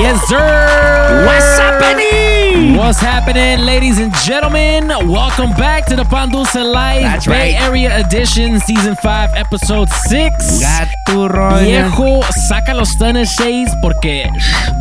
Yes, 0.00 0.18
sir. 0.30 1.26
What's 1.26 1.58
happening? 1.58 2.19
What's 2.60 3.00
happening, 3.00 3.64
ladies 3.64 3.98
and 3.98 4.12
gentlemen? 4.16 4.88
Welcome 5.08 5.50
back 5.52 5.86
to 5.86 5.96
the 5.96 6.04
Pan 6.04 6.28
Dulce 6.28 6.56
Live 6.56 7.00
That's 7.00 7.26
Bay 7.26 7.54
right. 7.54 7.62
Area 7.62 7.98
Edition, 8.00 8.60
Season 8.60 8.94
5, 8.96 9.30
Episode 9.34 9.88
6. 9.88 10.60
Gaturro. 10.60 11.58
Viejo, 11.60 12.20
saca 12.48 12.74
los 12.74 12.90
Stunner 12.90 13.24
Shades 13.24 13.74
porque 13.80 14.28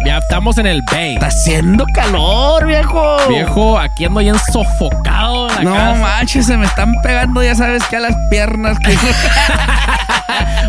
ya 0.06 0.18
estamos 0.18 0.58
en 0.58 0.68
el 0.68 0.82
Bay. 0.82 1.14
Está 1.14 1.28
haciendo 1.28 1.86
calor, 1.94 2.66
viejo. 2.68 3.18
Viejo, 3.30 3.80
aquí 3.80 4.04
ando 4.04 4.20
bien 4.20 4.36
sofocado 4.52 5.48
en 5.50 5.56
la 5.56 5.64
No 5.64 5.72
casa. 5.74 6.02
manches, 6.02 6.46
se 6.48 6.58
me 6.58 6.66
están 6.66 6.94
pegando, 7.02 7.42
ya 7.42 7.56
sabes 7.56 7.82
que 7.86 7.96
a 7.96 8.02
las 8.02 8.16
piernas. 8.30 8.78
Que... 8.80 8.94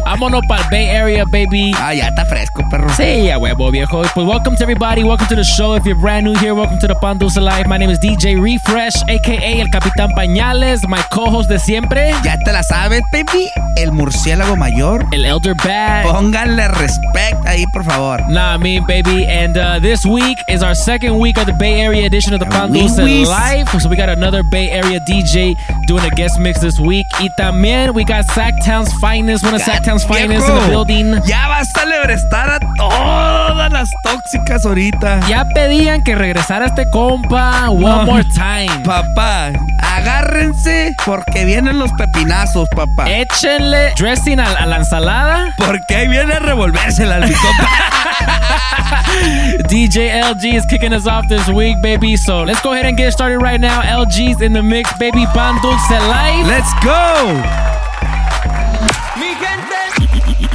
Vámonos 0.04 0.40
para 0.48 0.62
el 0.62 0.70
Bay 0.70 0.88
Area, 0.90 1.24
baby. 1.24 1.72
ah, 1.78 1.92
ya 1.94 2.08
está 2.08 2.24
fresco, 2.24 2.62
perro. 2.70 2.88
Sí, 2.96 3.30
a 3.30 3.38
huevo, 3.38 3.70
viejo. 3.70 4.02
Pues 4.14 4.26
welcome 4.26 4.56
to 4.56 4.62
everybody. 4.62 5.02
Welcome 5.04 5.28
to 5.28 5.36
the 5.36 5.44
show. 5.44 5.74
If 5.76 5.84
you're 5.84 6.00
brand 6.00 6.24
new 6.24 6.34
here, 6.38 6.54
welcome 6.54 6.78
to 6.80 6.86
the 6.88 6.94
Pan 7.00 7.18
Dulce 7.18 7.40
Live. 7.40 7.66
My 7.66 7.78
name 7.78 7.90
is 7.90 7.98
DJ 7.98 8.40
Refresh, 8.42 8.94
a.k.a. 9.08 9.60
El 9.60 9.70
Capitán 9.70 10.10
Pañales, 10.14 10.86
my 10.86 10.98
co-host 11.10 11.48
de 11.48 11.58
siempre, 11.58 12.12
Ya 12.22 12.36
te 12.38 12.52
la 12.52 12.62
sabes, 12.62 13.02
baby. 13.10 13.48
El 13.76 13.92
murciélago 13.92 14.56
mayor. 14.56 15.06
el 15.12 15.24
Elder 15.24 15.54
Bad. 15.54 16.04
Pónganle 16.04 16.68
respect 16.68 17.46
ahí, 17.46 17.64
por 17.72 17.84
favor. 17.84 18.20
Nah, 18.28 18.58
me, 18.58 18.80
baby. 18.80 19.24
And 19.26 19.56
uh, 19.56 19.78
this 19.80 20.04
week 20.04 20.38
is 20.48 20.62
our 20.62 20.74
second 20.74 21.18
week 21.18 21.38
of 21.38 21.46
the 21.46 21.54
Bay 21.54 21.80
Area 21.80 22.04
edition 22.06 22.34
of 22.34 22.40
the 22.40 22.46
Pan 22.46 22.72
Dulce. 22.72 22.98
Live. 22.98 23.68
So 23.80 23.88
we 23.88 23.96
got 23.96 24.08
another 24.10 24.42
Bay 24.42 24.70
Area 24.70 25.00
DJ 25.00 25.56
doing 25.86 26.04
a 26.04 26.10
guest 26.10 26.38
mix 26.38 26.60
this 26.60 26.78
week. 26.78 27.06
Y 27.20 27.28
también 27.36 27.94
we 27.94 28.04
got 28.04 28.26
Sacktown's 28.26 28.92
finest, 29.00 29.44
one 29.44 29.54
of 29.54 29.62
Sacktown's 29.62 30.04
finest 30.04 30.46
in 30.48 30.54
the 30.54 30.66
building. 30.68 31.12
Ya 31.26 31.48
vas 31.48 31.74
a 31.74 31.80
celebrar 31.80 32.50
a 32.50 32.60
todas 32.76 33.72
las 33.72 33.90
tóxicas 34.02 34.66
ahorita. 34.66 35.20
Ya 35.28 35.46
pedían 35.54 36.02
que 36.02 36.14
regresara 36.14 36.66
este 36.66 36.89
compa 36.92 37.68
one 37.70 37.80
No. 37.80 38.04
more 38.04 38.24
time. 38.34 38.82
Papá, 38.84 39.52
agárrense 39.78 40.94
porque 41.04 41.44
vienen 41.44 41.78
los 41.78 41.90
pepinazos, 41.92 42.68
papá. 42.74 43.06
Échenle 43.08 43.92
dressing 43.96 44.38
a, 44.40 44.44
a 44.44 44.66
la 44.66 44.76
ensalada. 44.76 45.54
Porque 45.56 45.96
ahí 45.96 46.08
viene 46.08 46.34
a 46.34 46.38
revolvérsela, 46.38 47.20
mi 47.20 47.32
compa. 47.32 47.68
DJ 49.68 50.10
LG 50.22 50.54
is 50.54 50.66
kicking 50.66 50.92
us 50.92 51.06
off 51.06 51.26
this 51.28 51.48
week, 51.48 51.76
baby. 51.82 52.16
So 52.16 52.42
let's 52.44 52.60
go 52.62 52.72
ahead 52.72 52.86
and 52.86 52.96
get 52.96 53.12
started 53.12 53.38
right 53.38 53.60
now. 53.60 53.82
LG's 53.82 54.40
in 54.42 54.52
the 54.52 54.62
mix, 54.62 54.92
baby. 54.98 55.26
Pan 55.34 55.60
Dulce 55.62 55.90
Live. 55.90 56.46
Let's 56.46 56.72
go. 56.84 57.79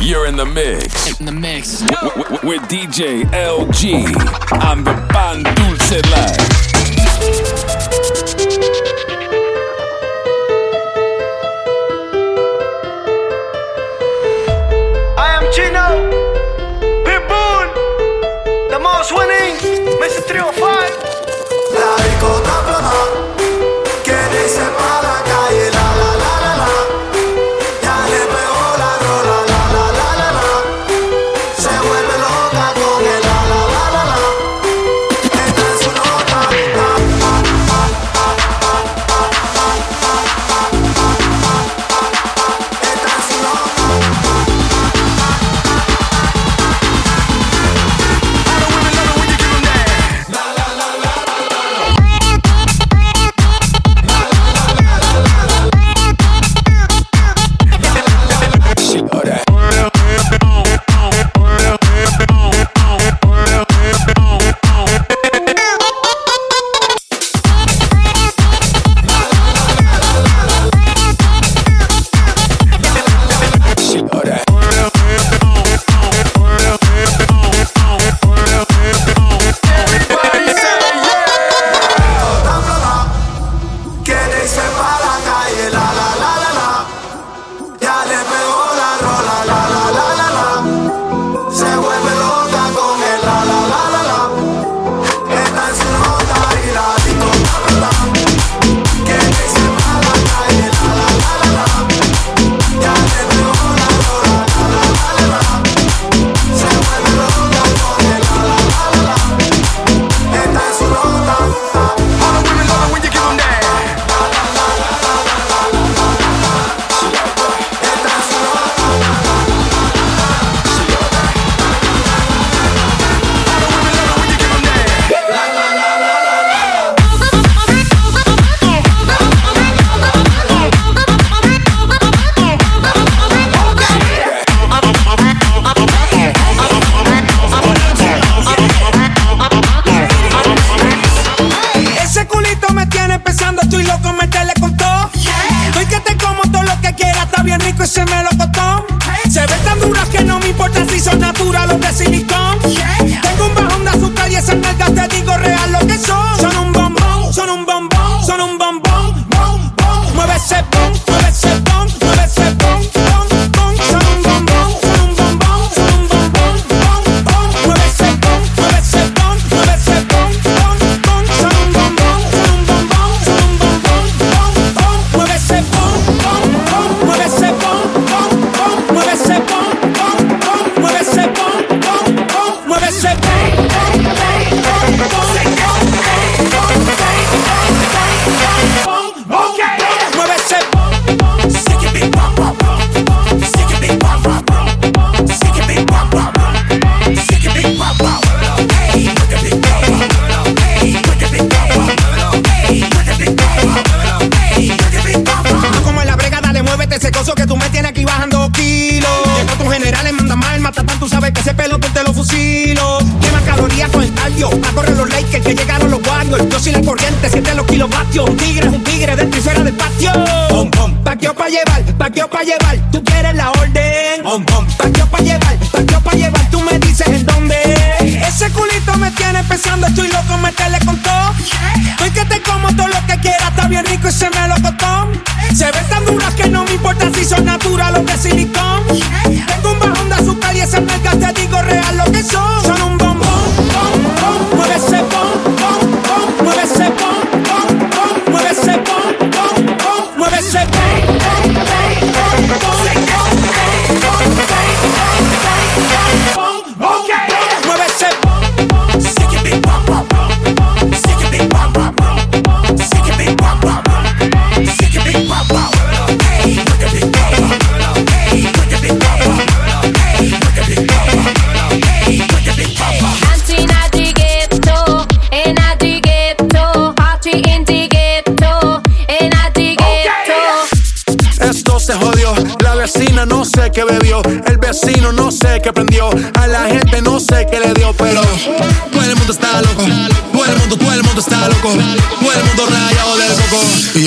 You're 0.05 0.27
in 0.27 0.35
the 0.35 0.45
mix 0.45 1.19
in 1.19 1.25
the 1.25 1.31
mix. 1.31 1.79
w- 1.81 2.23
w- 2.23 2.47
with 2.47 2.61
DJ 2.69 3.23
LG 3.33 4.05
on 4.63 4.83
the 4.83 4.93
Pan 5.09 5.41
Dulce 5.55 5.99
Live. 6.11 6.64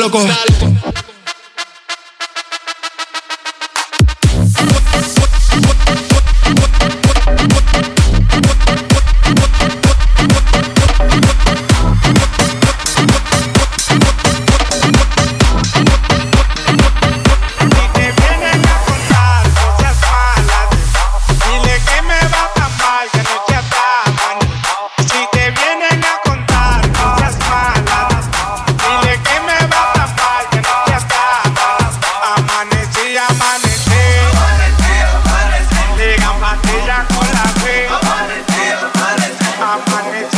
loco. 0.00 0.49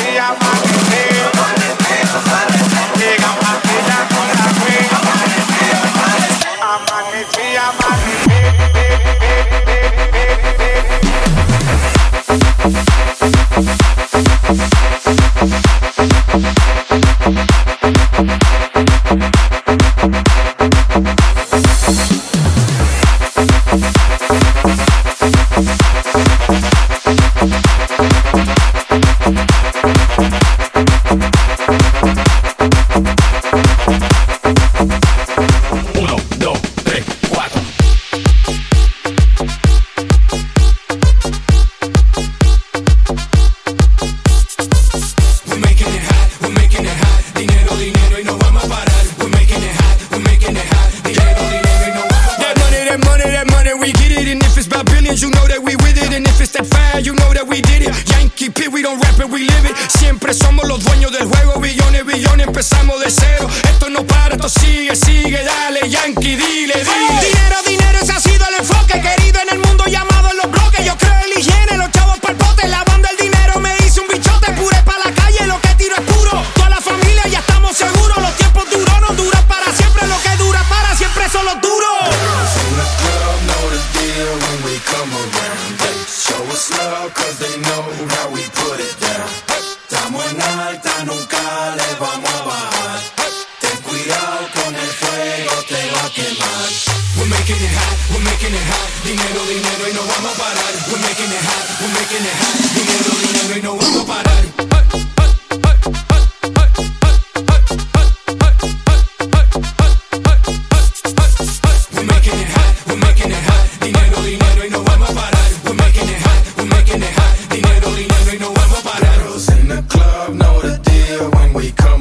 María 0.05 0.35
María 0.35 0.53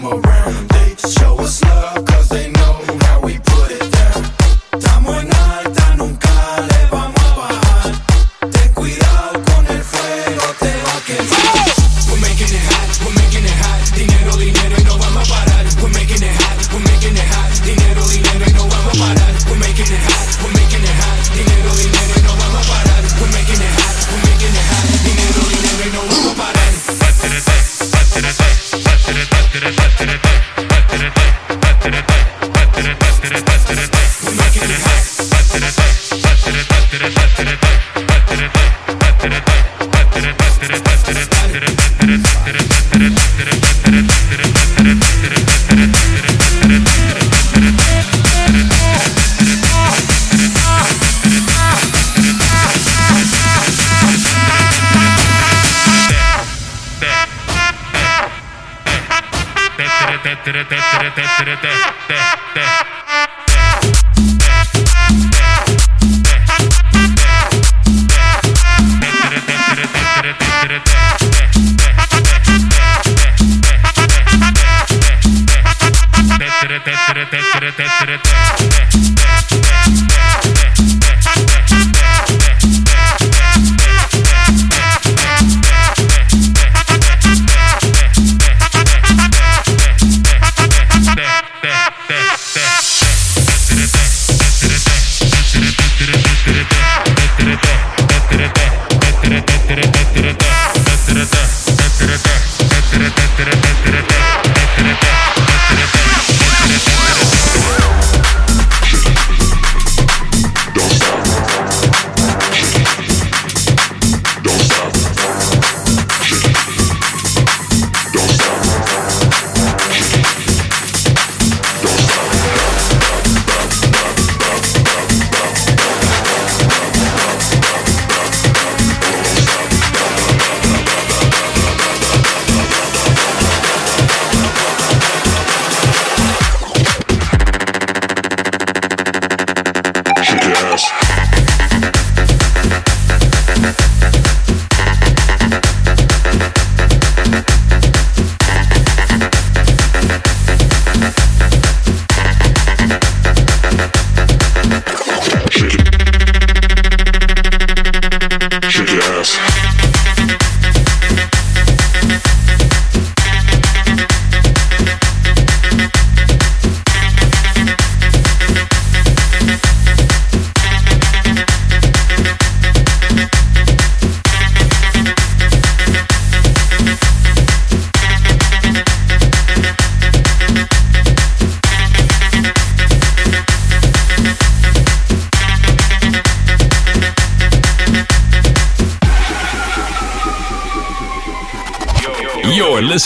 come 0.01 0.19
around. 0.25 0.40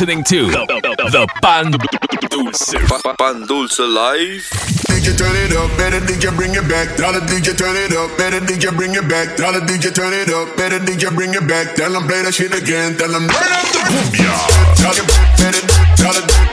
listening 0.05 0.23
to 0.23 0.51
the, 0.51 0.65
the 1.09 1.27
Pan 1.41 1.71
Dulce. 2.29 2.73
Pan 3.17 3.47
Dulce 3.47 3.79
Live. 3.79 4.43
Think 4.85 5.05
you 5.05 5.13
turn 5.13 5.35
it 5.35 5.51
up, 5.57 5.75
better 5.77 5.99
think 5.99 6.21
you 6.23 6.31
bring 6.31 6.53
it 6.53 6.67
back. 6.69 6.95
Tell 6.95 7.11
the 7.11 7.21
DJ 7.21 7.57
turn 7.57 7.75
it 7.75 7.91
up, 7.93 8.15
better 8.17 8.39
think 8.39 8.61
you 8.61 8.71
bring 8.71 8.93
it 8.93 9.09
back. 9.09 9.35
Tell 9.35 9.51
the 9.51 9.61
DJ 9.61 9.93
turn 9.93 10.13
it 10.13 10.29
up, 10.29 10.55
better 10.57 10.79
think 10.79 11.01
you 11.01 11.09
bring 11.11 11.33
it 11.33 11.47
back. 11.47 11.75
Tell 11.75 11.91
them 11.91 12.05
play 12.05 12.21
that 12.21 12.33
shit 12.33 12.53
again. 12.53 12.97
Tell 12.97 13.09
them 13.09 13.27
turn 13.27 13.49
up 13.49 13.65
the 13.73 13.81
boom, 13.89 14.13
yeah. 14.13 14.75
Tell 14.77 14.93
them 14.93 15.07
better, 15.41 15.61
tell 15.97 16.13
them. 16.13 16.44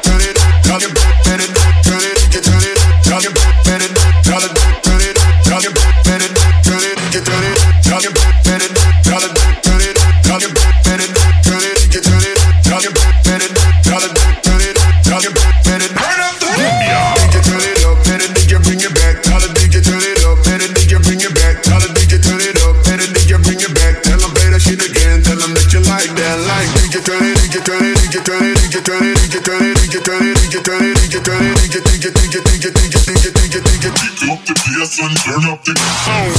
Kick 33.96 34.30
up 34.30 34.44
the 34.46 34.54
bass 34.54 34.98
and 35.00 35.16
turn 35.18 35.44
up 35.50 35.64
the. 35.64 35.74
sound. 35.76 36.32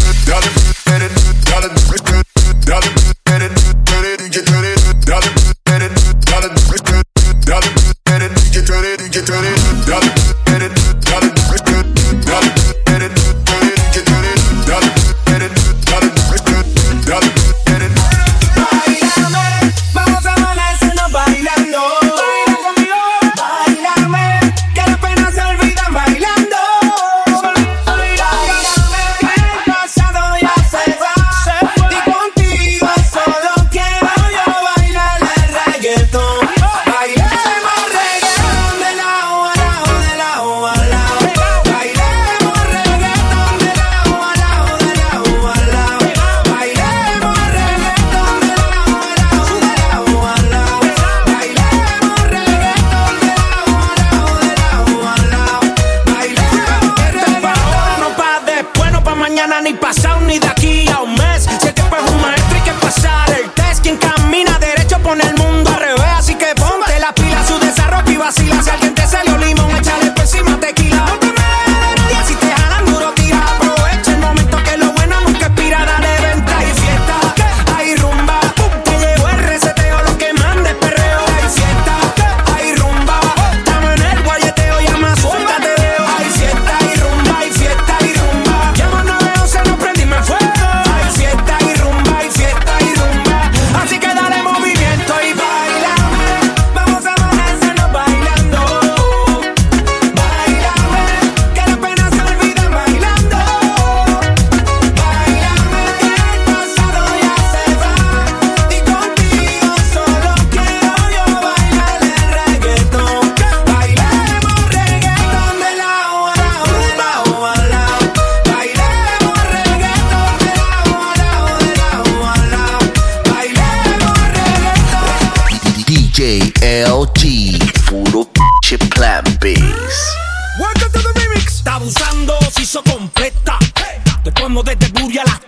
OG, 127.03 127.83
puro 127.85 128.23
pinche 128.23 128.77
plan 128.87 129.23
base. 129.41 130.15
Welcome 130.57 130.89
to 130.93 130.99
the 131.01 131.19
remix. 131.19 131.55
Está 131.55 131.75
abusando, 131.75 132.33
se 132.49 132.61
hizo 132.61 132.81
completa. 132.81 133.59
Hey. 133.75 134.01
Después 134.23 134.49
no 134.49 134.63
desde 134.63 134.87
Buria 134.87 135.23
la 135.25 135.42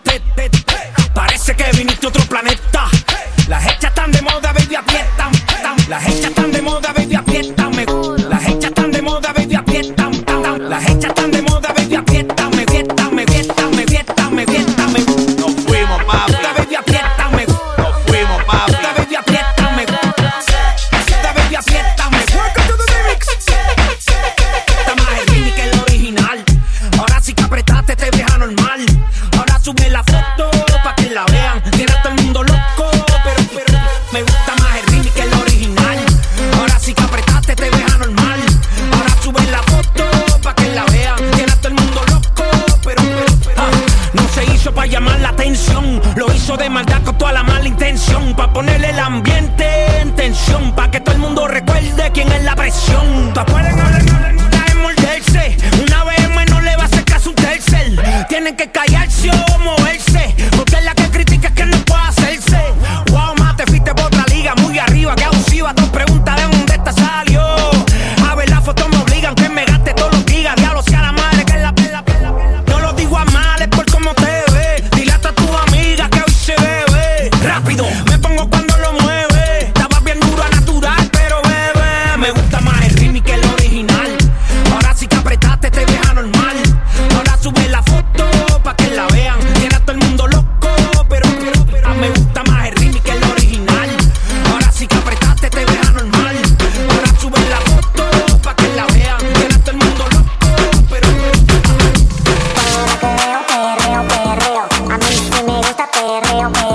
perreo, 106.06 106.52
perreo. 106.52 106.75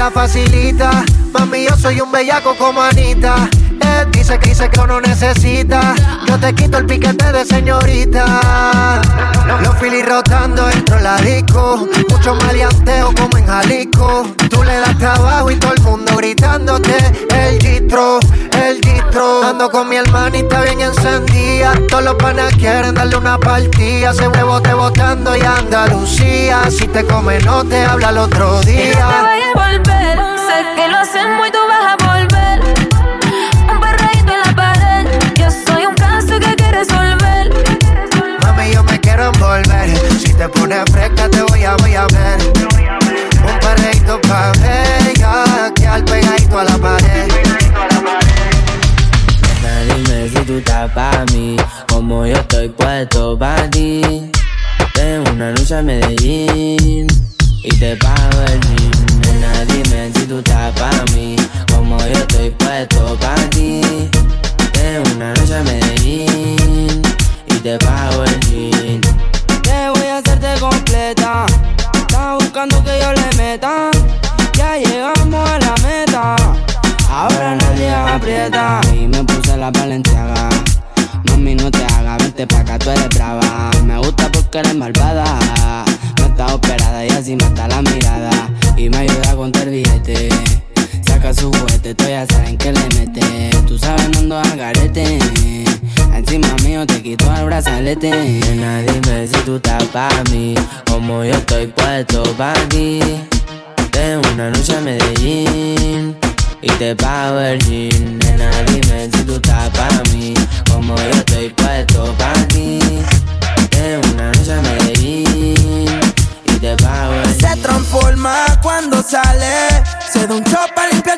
la 0.00 0.10
facilita. 0.10 1.04
Mami, 1.30 1.64
yo 1.64 1.76
soy 1.76 2.00
un 2.00 2.10
bellaco 2.10 2.56
como 2.56 2.80
Anita 2.80 3.50
dice 4.30 4.38
que 4.38 4.48
dice 4.50 4.70
que 4.70 4.80
uno 4.80 5.00
necesita. 5.00 5.94
Yo 6.26 6.38
te 6.38 6.54
quito 6.54 6.78
el 6.78 6.86
piquete 6.86 7.32
de 7.32 7.44
señorita. 7.44 9.00
Los 9.62 9.76
filis 9.78 10.06
rotando 10.06 10.66
dentro 10.66 11.00
la 11.00 11.16
disco. 11.16 11.88
Mucho 12.08 12.34
maleanteo 12.36 13.12
como 13.14 13.36
en 13.38 13.46
Jalisco. 13.46 14.26
Tú 14.48 14.62
le 14.62 14.78
das 14.78 14.96
trabajo 14.98 15.50
y 15.50 15.56
todo 15.56 15.72
el 15.72 15.82
mundo 15.82 16.16
gritándote. 16.16 16.96
El 17.34 17.58
distro, 17.58 18.20
el 18.52 18.80
distro. 18.80 19.42
Ando 19.42 19.68
con 19.68 19.88
mi 19.88 19.96
hermanita 19.96 20.62
bien 20.62 20.80
encendida. 20.80 21.72
Todos 21.88 22.04
los 22.04 22.14
panas 22.14 22.54
quieren 22.54 22.94
darle 22.94 23.16
una 23.16 23.36
partida. 23.38 24.14
Se 24.14 24.28
me 24.28 24.44
bote 24.44 24.72
botando 24.74 25.36
y 25.36 25.40
Andalucía. 25.40 26.70
Si 26.70 26.86
te 26.86 27.04
come 27.04 27.40
no 27.40 27.64
te 27.64 27.84
habla 27.84 28.10
el 28.10 28.18
otro 28.18 28.60
día. 28.60 28.82
Y 28.82 28.88
no 28.90 29.08
te 29.08 29.22
vayas 29.22 29.56
a 29.56 29.58
volver. 29.58 30.18
Sé 30.46 30.64
que 30.76 30.88
lo 30.88 30.98
hacen 30.98 31.34
muy 31.36 31.50
volver. 39.38 39.90
Si 40.18 40.32
te 40.32 40.48
pones 40.48 40.82
fresca, 40.90 41.28
te 41.28 41.42
voy 41.42 41.64
a, 41.64 41.76
voy 41.76 41.94
a 41.94 42.06
ver. 42.06 42.38
Un 43.44 43.58
perreito 43.60 44.20
pa' 44.22 44.52
ver, 44.60 45.12
que 45.74 45.86
al 45.86 46.04
pegadito 46.04 46.58
a 46.58 46.64
la 46.64 46.78
pared. 46.78 47.28
Nena, 49.42 49.94
dime 49.94 50.28
si 50.28 50.44
tú 50.44 50.58
estás 50.58 50.90
pa' 50.92 51.24
mí, 51.32 51.56
como 51.88 52.26
yo 52.26 52.36
estoy 52.36 52.68
puesto 52.70 53.38
pa' 53.38 53.68
ti. 53.70 54.30
Tengo 54.94 55.30
una 55.32 55.52
noche 55.52 55.76
a 55.76 55.82
Medellín 55.82 57.06
y 57.62 57.78
te 57.78 57.96
pago 57.96 58.42
el 58.46 58.60
gym. 58.60 58.90
Nena, 59.20 59.64
dime 59.66 60.10
si 60.14 60.26
tú 60.26 60.38
estás 60.38 60.72
pa' 60.78 61.04
mí, 61.14 61.36
como 61.72 61.98
yo 61.98 62.18
estoy 62.18 62.50
puesto 62.50 63.16
pa' 63.20 63.34
ti. 63.50 63.80
Tengo 64.72 65.10
una 65.16 65.34
noche 65.34 65.56
a 65.56 65.62
Medellín 65.62 67.02
te 67.62 67.76
bajo 67.84 68.24
el 68.24 68.40
jean. 68.40 69.00
Te 69.62 69.90
voy 69.90 70.06
a 70.06 70.18
hacerte 70.18 70.48
completa. 70.58 71.46
Estás 71.94 72.34
buscando 72.38 72.82
que 72.82 72.98
yo 73.00 73.12
le 73.12 73.36
meta. 73.36 73.90
Ya 74.56 74.76
llegamos 74.76 75.50
a 75.50 75.58
la 75.58 75.74
meta. 75.82 76.36
Ahora 77.10 77.56
nadie 77.56 77.90
aprieta. 77.90 78.80
Y 78.94 79.06
me 79.06 79.22
puse 79.24 79.56
la 79.56 79.70
valenciaga. 79.70 80.48
Mami, 81.28 81.54
no 81.54 81.70
te 81.70 81.84
hagas, 81.84 82.18
vente 82.18 82.46
pa' 82.46 82.60
acá, 82.60 82.78
tú 82.78 82.90
eres 82.90 83.08
brava. 83.10 83.70
Me 83.84 83.98
gusta 83.98 84.30
porque 84.32 84.58
eres 84.58 84.74
malvada. 84.74 85.38
No 86.18 86.26
está 86.26 86.54
operada 86.54 87.04
y 87.04 87.10
así 87.10 87.36
mata 87.36 87.68
la 87.68 87.82
mirada. 87.82 88.48
Y 88.76 88.88
me 88.88 88.98
ayuda 88.98 89.32
a 89.32 89.36
contar 89.36 89.68
billetes 89.68 90.32
tú 91.94 92.04
ya 92.08 92.26
saben 92.26 92.56
que 92.56 92.72
le 92.72 92.88
mete. 92.96 93.50
Tú 93.66 93.78
sabes, 93.78 94.08
no 94.10 94.18
ando 94.18 94.38
a 94.38 94.56
garete. 94.56 95.18
Encima 96.14 96.48
mío 96.64 96.86
te 96.86 97.02
quito 97.02 97.32
el 97.36 97.44
brazalete. 97.44 98.10
Nena, 98.10 98.80
dime 98.82 99.26
si 99.26 99.36
tú 99.44 99.56
estás 99.56 99.84
pa' 99.84 100.08
mí. 100.30 100.54
Como 100.86 101.24
yo 101.24 101.32
estoy 101.34 101.66
puesto 101.68 102.22
pa' 102.36 102.54
ti. 102.68 103.00
Tengo 103.90 104.22
una 104.34 104.50
noche 104.50 104.76
a 104.76 104.80
Medellín. 104.80 106.16
Y 106.62 106.70
te 106.78 106.94
pago 106.96 107.40
el 107.40 107.58
jean. 107.60 108.18
Nena, 108.18 108.50
dime 108.66 109.08
si 109.12 109.24
tú 109.24 109.34
estás 109.34 109.70
pa' 109.70 110.02
mí. 110.12 110.34
Como 110.70 110.96
yo 110.96 111.10
estoy 111.10 111.50
puesto 111.50 112.14
pa' 112.18 112.39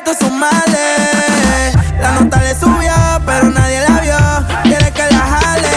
todos 0.03 0.17
sus 0.17 0.31
males. 0.31 1.73
La 2.01 2.11
nota 2.19 2.41
le 2.41 2.55
subió, 2.59 2.93
pero 3.25 3.49
nadie 3.49 3.81
la 3.87 3.99
vio. 4.01 4.61
Quiere 4.63 4.91
que 4.91 5.03
la 5.11 5.19
jale. 5.19 5.69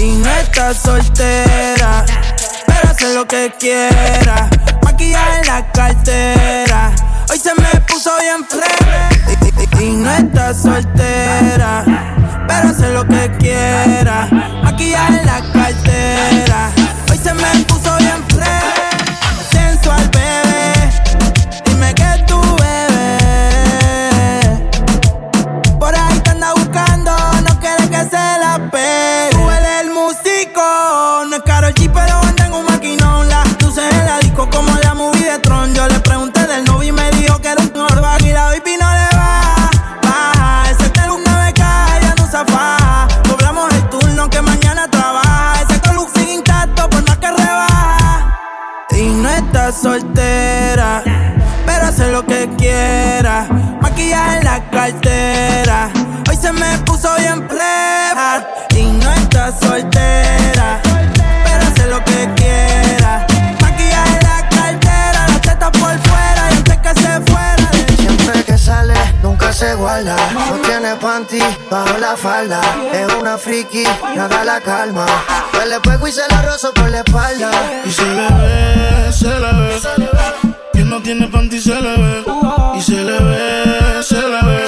Y 0.00 0.16
no 0.16 0.30
está 0.30 0.74
soltera, 0.74 2.04
pero 2.66 2.90
hace 2.90 3.14
lo 3.14 3.26
que 3.26 3.52
quiera. 3.58 4.48
Maquillaje 4.82 5.40
en 5.40 5.46
la 5.46 5.72
cartera. 5.72 6.92
Hoy 7.30 7.38
se 7.38 7.54
me 7.54 7.80
puso 7.86 8.10
bien 8.20 8.46
y- 9.78 9.84
y 9.84 9.90
no 9.96 10.10
está 10.10 10.52
soltera, 10.54 11.84
pero 12.48 12.68
hace 12.68 12.88
lo 12.92 13.06
que 13.06 13.30
quiera. 13.38 14.28
Panty 71.12 71.38
bajo 71.70 71.98
la 71.98 72.16
falda. 72.16 72.60
Es 72.92 73.12
una 73.20 73.36
friki, 73.36 73.84
nada 74.16 74.44
la 74.44 74.60
calma. 74.60 75.04
Pues 75.52 75.68
le 75.68 75.78
pego 75.80 76.08
y 76.08 76.12
se 76.12 76.22
la 76.30 76.40
rozo 76.42 76.72
por 76.72 76.88
la 76.90 77.00
espalda. 77.00 77.50
Y 77.84 77.90
se 77.90 78.06
le 78.18 78.28
ve, 78.40 79.12
se 79.12 79.28
le 79.28 79.52
ve. 79.58 79.80
Que 80.72 80.84
no 80.84 81.02
tiene 81.02 81.28
panty 81.28 81.60
se 81.60 81.74
le 81.74 81.96
ve. 82.02 82.24
Y 82.78 82.80
se 82.80 83.04
le 83.08 83.18
ve, 83.28 84.02
se 84.02 84.22
le 84.22 84.40
ve. 84.48 84.60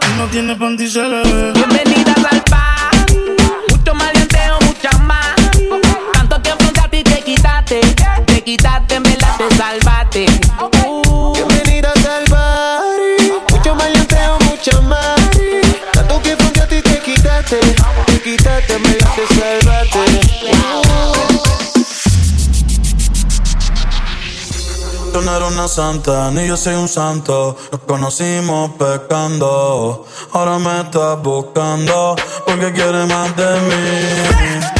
Que 0.00 0.08
no 0.18 0.26
tiene 0.30 0.54
panty 0.54 0.88
se 0.88 1.02
le 1.02 1.22
ve. 1.22 1.52
Bienvenidas 1.52 2.24
al 2.30 2.42
party. 2.42 3.18
Mucho 3.70 3.94
maleanteo, 3.94 4.58
mucha 4.66 4.98
más. 4.98 5.34
Tanto 6.12 6.40
tiempo 6.42 6.64
que 6.72 6.80
a 6.80 6.88
ti 6.88 7.02
te 7.02 7.22
quitaste. 7.22 7.80
Te 8.26 8.44
quitaste, 8.44 8.94
en 8.94 9.02
verdad 9.02 9.36
te 9.36 9.56
salvaste. 9.56 9.89
Quitaste. 17.50 17.74
Te 18.06 18.22
quitaste, 18.22 18.78
me 18.78 18.94
te 18.94 19.26
salvaste. 19.34 20.04
Tú 25.12 25.20
no 25.22 25.36
eres 25.36 25.50
una 25.50 25.66
santa, 25.66 26.30
ni 26.30 26.46
yo 26.46 26.56
soy 26.56 26.74
un 26.74 26.88
santo. 26.88 27.56
Nos 27.72 27.80
conocimos 27.80 28.70
pecando. 28.78 30.06
Ahora 30.32 30.58
me 30.58 30.82
estás 30.82 31.20
buscando 31.22 32.14
porque 32.46 32.72
quieres 32.72 33.08
más 33.08 33.36
de 33.36 33.60
mí. 33.60 34.79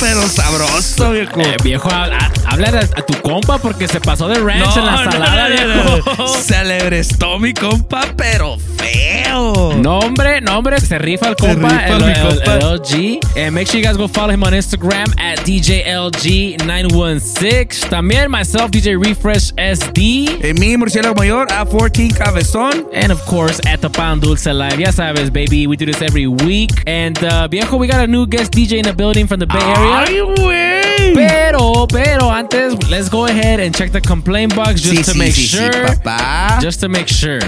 Pero 0.00 0.28
sabroso, 0.28 1.10
viejo. 1.10 1.40
Eh, 1.40 1.56
viejo, 1.62 1.88
habla 2.64 2.80
a, 2.80 2.84
a 3.00 3.02
tu 3.02 3.14
compa 3.22 3.58
porque 3.58 3.86
se 3.88 4.00
pasó 4.00 4.28
de 4.28 4.38
ranch 4.40 4.76
en 4.76 4.86
la 4.86 4.96
salada. 5.04 5.48
Se 6.40 6.56
alebrestó 6.56 7.38
mi 7.38 7.52
compa, 7.52 8.02
pero 8.16 8.56
feo. 8.76 9.74
No, 9.76 9.98
hombre, 9.98 10.40
no, 10.40 10.56
hombre, 10.58 10.80
se 10.80 10.98
rifa 10.98 11.28
el 11.28 11.36
Se 11.38 11.46
compa, 11.46 11.68
rifa 11.68 11.86
el, 11.96 12.04
mi 12.04 12.12
el- 12.12 12.20
compa. 12.22 12.54
el 12.56 12.64
LG. 12.80 13.18
And 13.36 13.54
make 13.54 13.66
sure 13.68 13.78
you 13.80 13.86
guys 13.86 13.96
go 13.98 14.08
follow 14.08 14.32
him 14.32 14.42
on 14.44 14.54
Instagram 14.54 15.12
at 15.18 15.38
DJLG916. 15.40 17.88
También 17.90 18.30
myself, 18.30 18.70
DJ 18.70 18.96
Refresh 18.98 19.52
SD. 19.56 20.38
En 20.42 20.58
mi 20.58 20.76
murciélago 20.76 21.14
mayor, 21.14 21.46
A14 21.48 22.14
Cabezón. 22.16 22.86
And 22.94 23.12
of 23.12 23.20
course, 23.26 23.60
at 23.66 23.80
the 23.80 23.90
Pan 23.90 24.20
Dulce 24.20 24.52
Live. 24.52 24.78
Ya 24.78 24.92
sabes, 24.92 25.30
baby, 25.32 25.66
we 25.66 25.76
do 25.76 25.84
this 25.86 26.00
every 26.00 26.26
week. 26.26 26.70
And 26.86 27.18
uh, 27.24 27.48
viejo, 27.48 27.76
we 27.76 27.86
got 27.86 28.00
a 28.00 28.06
new 28.06 28.26
guest 28.26 28.52
DJ 28.52 28.78
in 28.78 28.84
the 28.84 28.94
building 28.94 29.26
from 29.26 29.40
the 29.40 29.46
Bay 29.46 29.60
Area. 29.60 30.04
Ay, 30.06 30.20
güey. 30.36 30.95
Pero, 31.14 31.86
pero 31.86 32.30
antes, 32.30 32.74
let's 32.90 33.08
go 33.08 33.26
ahead 33.26 33.60
and 33.60 33.74
check 33.74 33.92
the 33.92 34.00
complaint 34.00 34.54
box 34.54 34.80
just 34.80 34.96
Sí, 34.96 35.02
to 35.04 35.10
sí, 35.12 35.18
make 35.18 35.34
sí, 35.34 35.46
sure. 35.46 36.60
Just 36.60 36.80
to 36.80 36.88
make 36.88 37.08
sure. 37.08 37.40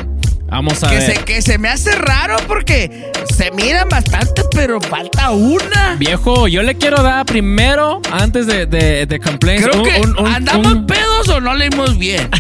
Vamos 0.51 0.83
a 0.83 0.89
Que 0.91 0.97
ver. 0.97 1.15
se, 1.19 1.25
que 1.25 1.43
se 1.43 1.59
me 1.59 1.69
hace 1.69 1.93
raro 1.93 2.37
porque 2.49 3.13
se 3.37 3.51
miran 3.51 3.89
bastante, 3.89 4.43
pero 4.53 4.81
falta 4.81 5.31
una. 5.31 5.95
Viejo, 5.99 6.49
yo 6.49 6.63
le 6.63 6.77
quiero 6.77 7.03
dar 7.03 7.27
primero, 7.27 8.01
antes 8.11 8.47
de, 8.47 8.65
de, 8.67 9.05
de 9.07 9.21
complaints, 9.21 9.67
Creo 9.67 9.83
un- 9.83 9.89
que 9.89 10.01
un- 10.01 10.19
un- 10.19 10.27
andamos 10.27 10.75
pedos 10.87 11.29
o 11.29 11.41
no 11.41 11.55
leímos 11.55 11.99
bien? 11.99 12.29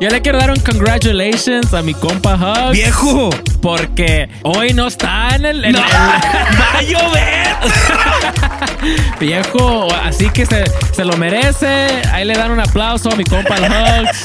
Yo 0.00 0.08
le 0.10 0.22
quiero 0.22 0.38
dar 0.38 0.52
un 0.52 0.60
congratulations 0.60 1.74
a 1.74 1.82
mi 1.82 1.92
compa 1.92 2.36
Hugs. 2.36 2.70
Viejo. 2.70 3.30
Porque 3.60 4.28
hoy 4.44 4.72
no 4.72 4.86
está 4.86 5.30
en 5.34 5.44
el. 5.44 5.64
en 5.64 5.72
No, 5.72 5.78
el- 5.80 5.84
va 5.92 6.78
a 6.78 6.82
llover. 6.82 7.56
Viejo, 9.20 9.88
así 10.04 10.30
que 10.30 10.46
se, 10.46 10.64
se 10.94 11.04
lo 11.04 11.16
merece. 11.16 11.88
Ahí 12.12 12.24
le 12.24 12.34
dan 12.34 12.52
un 12.52 12.60
aplauso 12.60 13.10
a 13.10 13.16
mi 13.16 13.24
compa 13.24 13.56
Hugs. 13.56 14.24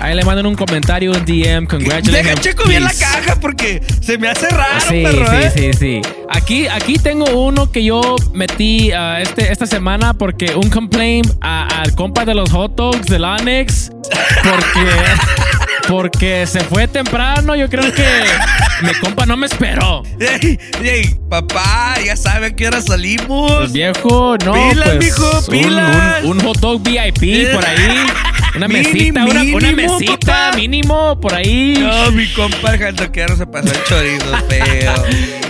Ahí 0.00 0.14
le 0.14 0.24
mandan 0.24 0.46
un 0.46 0.54
comentario, 0.56 1.12
un 1.12 1.24
DM. 1.24 1.66
Congratulations. 1.66 2.12
Deja 2.12 2.34
checo 2.40 2.64
bien 2.68 2.84
la 2.84 2.92
caja 2.94 3.36
porque 3.40 3.82
se 4.00 4.16
me 4.18 4.28
hace 4.28 4.48
raro, 4.48 4.80
Sí, 4.88 5.02
perro, 5.02 5.26
sí, 5.30 5.36
¿eh? 5.36 5.72
sí, 5.72 5.78
sí. 5.78 6.00
Aquí, 6.30 6.66
aquí 6.68 6.94
tengo 6.98 7.26
uno 7.46 7.70
que 7.70 7.84
yo 7.84 8.16
metí 8.32 8.92
ah, 8.92 9.20
este, 9.20 9.52
esta 9.52 9.66
semana 9.66 10.14
porque 10.14 10.54
un 10.54 10.70
complaint 10.70 11.30
al 11.40 11.94
compa 11.94 12.24
de 12.24 12.34
los 12.34 12.50
hot 12.50 12.74
dogs 12.76 13.06
del 13.06 13.24
Onyx 13.24 13.90
porque, 14.42 14.90
porque 15.88 16.46
se 16.46 16.60
fue 16.60 16.88
temprano. 16.88 17.54
Yo 17.56 17.68
creo 17.68 17.92
que 17.92 18.06
mi 18.82 18.92
compa 19.00 19.26
no 19.26 19.36
me 19.36 19.46
esperó. 19.46 20.02
Ey, 20.18 20.58
ey, 20.82 21.14
papá, 21.28 21.96
ya 22.04 22.16
sabe 22.16 22.46
a 22.46 22.50
qué 22.56 22.68
hora 22.68 22.80
salimos. 22.80 23.52
Pues 23.52 23.72
viejo, 23.72 24.36
no, 24.44 24.52
Pilas, 24.52 24.88
pues 24.88 24.98
mijo, 25.04 25.38
un- 25.38 25.46
pilas. 25.46 26.24
Un, 26.24 26.30
un 26.38 26.40
hot 26.40 26.58
dog 26.58 26.82
VIP 26.82 27.52
por 27.52 27.64
ahí. 27.66 28.06
Una 28.56 28.66
mesita, 28.68 29.24
una, 29.24 29.72
mesita 29.72 30.16
papá. 30.18 30.56
mínimo 30.56 31.18
por 31.20 31.34
ahí. 31.34 31.74
No, 31.78 32.10
mi 32.10 32.26
compa 32.32 32.74
el 32.74 32.80
jandoquero 32.80 33.36
se 33.36 33.46
pasó 33.46 33.68
el 33.72 33.84
chorizo 33.84 34.36
feo. 34.48 34.94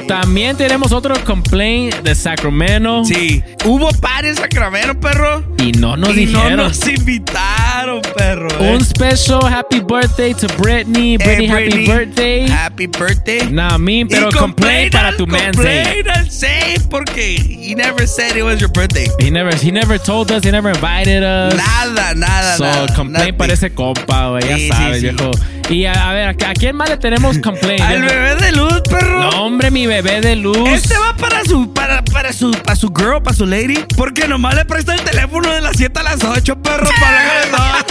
También 0.07 0.57
tenemos 0.57 0.93
otro 0.93 1.15
complaint 1.25 1.95
de 2.03 2.15
Sacramento. 2.15 3.05
Sí. 3.05 3.43
Hubo 3.65 3.91
par 4.01 4.27
en 4.27 4.37
Sacramento, 4.37 4.99
perro. 4.99 5.45
Y 5.59 5.73
no 5.73 5.97
nos 5.97 6.11
y 6.11 6.27
dijeron. 6.27 6.57
no 6.57 6.65
nos 6.65 6.87
invitaron, 6.89 7.70
perro. 7.87 8.49
eh. 8.61 8.75
Un 8.75 8.85
special 8.85 9.41
happy 9.45 9.81
birthday 9.81 10.33
to 10.35 10.47
Britney. 10.59 11.17
Britney, 11.19 11.47
happy 11.49 11.71
Britney, 11.71 11.87
birthday. 11.87 12.49
Happy 12.49 12.87
birthday. 12.87 13.51
Nah, 13.51 13.79
me, 13.79 14.05
pero 14.07 14.29
Y 14.29 14.33
complaint 14.33 14.93
para 14.93 15.17
tu 15.17 15.27
man 15.27 15.53
complaint 15.53 16.07
al 16.09 16.31
safe 16.31 16.89
porque 16.91 17.37
he 17.39 17.75
never 17.75 18.07
said 18.07 18.37
it 18.37 18.43
was 18.43 18.61
your 18.61 18.71
birthday. 18.71 19.07
He 19.19 19.31
never, 19.31 19.55
he 19.55 19.71
never 19.71 19.99
told 19.99 20.31
us, 20.31 20.45
he 20.45 20.51
never 20.51 20.71
invited 20.71 21.23
us. 21.23 21.55
Nada, 21.57 22.15
nada, 22.15 22.57
So, 22.57 22.65
nada. 22.65 22.95
complaint 22.95 23.37
para 23.37 23.53
ese 23.53 23.71
compa, 23.71 24.29
güey, 24.31 24.43
ya 24.49 24.57
Sí, 24.57 24.63
sí, 24.63 24.69
sabes, 24.69 25.01
sí. 25.01 25.09
viejo. 25.09 25.31
Y 25.71 25.85
a, 25.87 25.93
a 25.93 26.13
ver, 26.13 26.29
¿a, 26.29 26.53
quién 26.55 26.75
más 26.75 26.89
le 26.91 26.97
tenemos 26.97 27.39
complaint? 27.39 27.81
Al 27.85 28.03
bebé 28.03 28.35
de 28.37 28.53
luz, 28.53 28.81
perro. 28.91 29.21
No, 29.21 29.29
hombre, 29.45 29.71
mi 29.71 29.87
bebé 29.87 30.21
de 30.21 30.35
luz. 30.37 30.69
Este 30.69 30.95
va 30.99 31.15
para 31.17 31.45
su, 31.45 31.73
para 31.73 32.03
su, 32.41 32.51
para 32.53 32.77
su 32.77 32.89
girl, 32.89 33.23
para 33.23 33.37
su 33.37 33.47
lady. 33.47 33.85
Porque 33.97 34.27
nomás 34.27 34.55
le 34.55 34.65
presta 34.65 34.95
el 34.95 35.03
teléfono 35.03 35.51
de 35.51 35.61
las 35.61 35.77
7 35.77 36.01
a 36.01 36.03
las 36.03 36.25
8, 36.25 36.63
perro, 36.63 36.89
para 37.01 37.85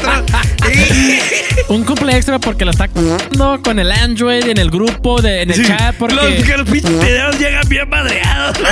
Y- 0.74 1.20
Un 1.74 1.84
cumple 1.84 2.16
extra 2.16 2.40
porque 2.40 2.66
lo 2.66 2.72
está 2.72 2.88
c***ando 2.88 3.62
con 3.64 3.78
el 3.80 3.92
Android 3.92 4.44
en 4.48 4.58
el 4.58 4.72
grupo, 4.72 5.22
de, 5.22 5.44
en 5.44 5.50
el 5.52 5.56
Sí, 5.56 5.66
chat. 5.68 5.96
Porque... 5.96 6.16
Los, 6.16 6.48
los 6.58 6.70
pinches 6.70 7.00
videos 7.02 7.38
llegan 7.40 7.68
bien 7.70 7.88
madreados. 7.90 8.58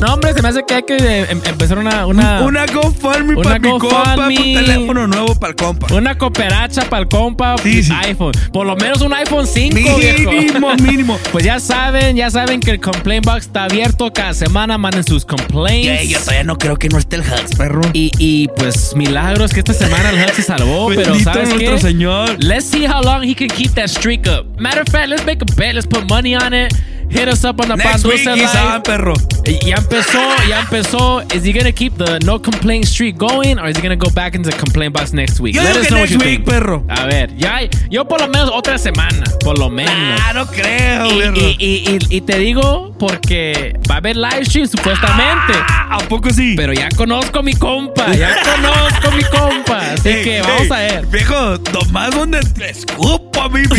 No, 0.00 0.14
hombre, 0.14 0.32
se 0.32 0.42
me 0.42 0.48
hace 0.48 0.62
que 0.66 0.74
hay 0.74 0.82
que 0.84 0.96
eh, 0.96 1.26
em- 1.30 1.40
empezar 1.44 1.76
una... 1.78 2.06
Una, 2.06 2.42
Una 2.42 2.66
GoFundMe 2.66 3.42
para 3.42 3.58
mi 3.58 3.68
compa, 3.78 4.14
un 4.28 4.34
teléfono 4.34 5.06
nuevo 5.08 5.34
para 5.34 5.50
el 5.50 5.56
compa. 5.56 5.92
una 5.92 6.16
cooperacha 6.16 6.82
para 6.88 7.02
el 7.02 7.08
compa 7.08 7.56
Sí, 7.62 7.82
sí. 7.82 7.92
iPhone. 8.04 8.32
Por 8.52 8.64
lo 8.66 8.76
menos 8.76 9.00
un 9.00 9.12
iPhone 9.12 9.46
5, 9.46 9.96
viejo. 9.96 10.30
Mínimo, 10.30 10.74
mínimo. 10.76 11.18
Pues 11.32 11.44
ya 11.44 11.58
saben, 11.58 12.14
ya 12.16 12.30
saben 12.30 12.60
que 12.60 12.70
el 12.70 12.80
complaint 12.80 13.24
box 13.26 13.46
está 13.46 13.64
abierto 13.64 14.12
cada 14.12 14.34
semana. 14.34 14.78
Manden 14.78 15.02
sus 15.04 15.24
complaints. 15.24 15.82
Yeah, 15.84 16.02
yo 16.04 16.18
todavía 16.20 16.44
no 16.44 16.56
creo 16.58 16.76
que 16.76 16.88
no 16.88 16.98
esté 16.98 17.16
el 17.16 17.22
Hugs, 17.22 17.56
perro. 17.56 17.80
Y, 17.92 18.12
y 18.18 18.46
pues 18.56 18.94
milagros 18.94 19.52
que 19.52 19.57
esta 19.58 19.74
semana 19.74 20.10
el 20.10 20.16
Hub 20.16 20.34
se 20.34 20.42
salvó, 20.42 20.88
pero 20.88 21.02
Bendito 21.12 21.32
¿sabes 21.32 21.48
nuestro 21.50 21.74
qué? 21.74 21.80
Señor. 21.80 22.44
Let's 22.44 22.66
see 22.66 22.86
how 22.86 23.02
long 23.02 23.22
he 23.22 23.34
can 23.34 23.48
keep 23.48 23.72
that 23.74 23.88
streak 23.88 24.26
up. 24.28 24.46
Matter 24.58 24.82
of 24.82 24.88
fact, 24.88 25.08
let's 25.08 25.24
make 25.24 25.42
a 25.42 25.54
bet. 25.56 25.74
Let's 25.74 25.86
put 25.86 26.08
money 26.08 26.34
on 26.36 26.52
it. 26.54 26.72
Hit 27.10 27.26
us 27.28 27.42
up 27.44 27.60
on 27.60 27.68
the 27.68 27.76
Next 27.76 28.04
week, 28.04 28.20
Pandusa 28.20 28.34
he's 28.36 28.54
Live. 28.54 28.82
perro. 28.84 29.14
Y- 29.46 29.58
Ya 29.68 29.76
empezó, 29.76 30.20
ya 30.48 30.60
empezó. 30.60 31.22
Is 31.34 31.42
he 31.44 31.52
gonna 31.52 31.72
keep 31.72 31.96
the 31.96 32.18
no 32.24 32.38
complaint 32.40 32.84
streak 32.86 33.16
going, 33.16 33.58
or 33.58 33.68
is 33.68 33.76
he 33.76 33.82
gonna 33.82 33.96
go 33.96 34.10
back 34.10 34.34
into 34.34 34.50
the 34.50 34.56
complaint 34.56 34.92
box 34.92 35.12
next 35.12 35.40
week? 35.40 35.54
Yo 35.54 35.62
Let 35.62 35.70
digo 35.72 35.80
us 35.80 35.86
que 35.86 35.90
know 35.94 36.00
next 36.00 36.12
what 36.14 36.22
you 36.22 36.30
week, 36.30 36.44
think. 36.44 36.48
perro. 36.48 36.84
A 36.88 37.06
ver, 37.06 37.34
ya, 37.36 37.60
yo 37.90 38.04
por 38.06 38.20
lo 38.20 38.28
menos 38.28 38.50
otra 38.52 38.76
semana, 38.78 39.24
por 39.40 39.58
lo 39.58 39.70
menos. 39.70 40.20
Ah, 40.22 40.32
no 40.34 40.46
creo, 40.46 41.06
Y, 41.10 41.18
perro. 41.18 41.36
y- 41.36 41.56
y- 41.58 41.98
y- 42.10 42.16
y 42.16 42.20
te 42.20 42.38
digo 42.38 42.94
porque 42.98 43.72
va 43.90 43.94
a 43.96 43.98
haber 43.98 44.16
live 44.16 44.44
stream 44.44 44.66
supuestamente. 44.68 45.54
Ah, 45.68 45.96
¿A 45.96 45.98
poco 46.08 46.28
sí? 46.30 46.54
Pero 46.56 46.72
ya 46.74 46.88
conozco 46.90 47.38
a 47.38 47.42
mi 47.42 47.54
compa, 47.54 48.12
ya 48.14 48.36
conozco 48.54 49.08
a 49.08 49.10
mi 49.16 49.24
compa. 49.24 49.78
Así 49.92 50.08
Ey, 50.10 50.24
que 50.24 50.40
vamos 50.42 50.62
ey, 50.62 50.70
a 50.72 50.76
ver. 50.76 51.06
Viejo, 51.06 51.56
nomás 51.72 52.10
donde 52.14 52.40
te 52.40 52.70
escupo 52.70 53.40
a 53.40 53.48
mí 53.48 53.60
mismo. 53.60 53.78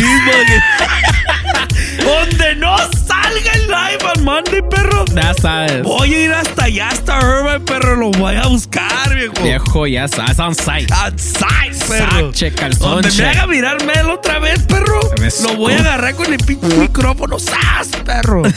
donde 2.04 2.54
no 2.56 2.76
salga 3.22 3.52
el 3.52 3.66
live 3.68 4.04
on 4.16 4.24
Monday, 4.24 4.62
perro. 4.62 5.04
Ya 5.14 5.34
sabes. 5.34 5.82
Voy 5.82 6.14
a 6.14 6.24
ir 6.24 6.32
hasta 6.32 6.64
allá, 6.64 6.88
hasta 6.88 7.18
Irvine, 7.20 7.60
perro. 7.60 7.96
Lo 7.96 8.10
voy 8.12 8.36
a 8.36 8.46
buscar, 8.46 9.14
viejo. 9.14 9.34
Viejo, 9.42 9.86
ya 9.86 10.08
sabes, 10.08 10.38
on 10.38 10.54
site. 10.54 10.92
Outside, 10.92 11.76
perro. 11.88 12.32
Sache, 12.32 12.52
calzón, 12.52 12.90
Donde 12.92 13.08
me 13.08 13.14
check. 13.14 13.26
haga 13.26 13.46
mirar 13.46 13.84
Mel 13.84 14.10
otra 14.10 14.38
vez, 14.38 14.60
perro. 14.64 15.00
Me 15.20 15.28
Lo 15.42 15.56
voy 15.56 15.72
a 15.74 15.78
agarrar 15.80 16.14
con 16.14 16.32
el 16.32 16.38
pinche 16.38 16.66
micrófono. 16.76 17.38
¡Sas, 17.38 17.88
perro! 18.04 18.42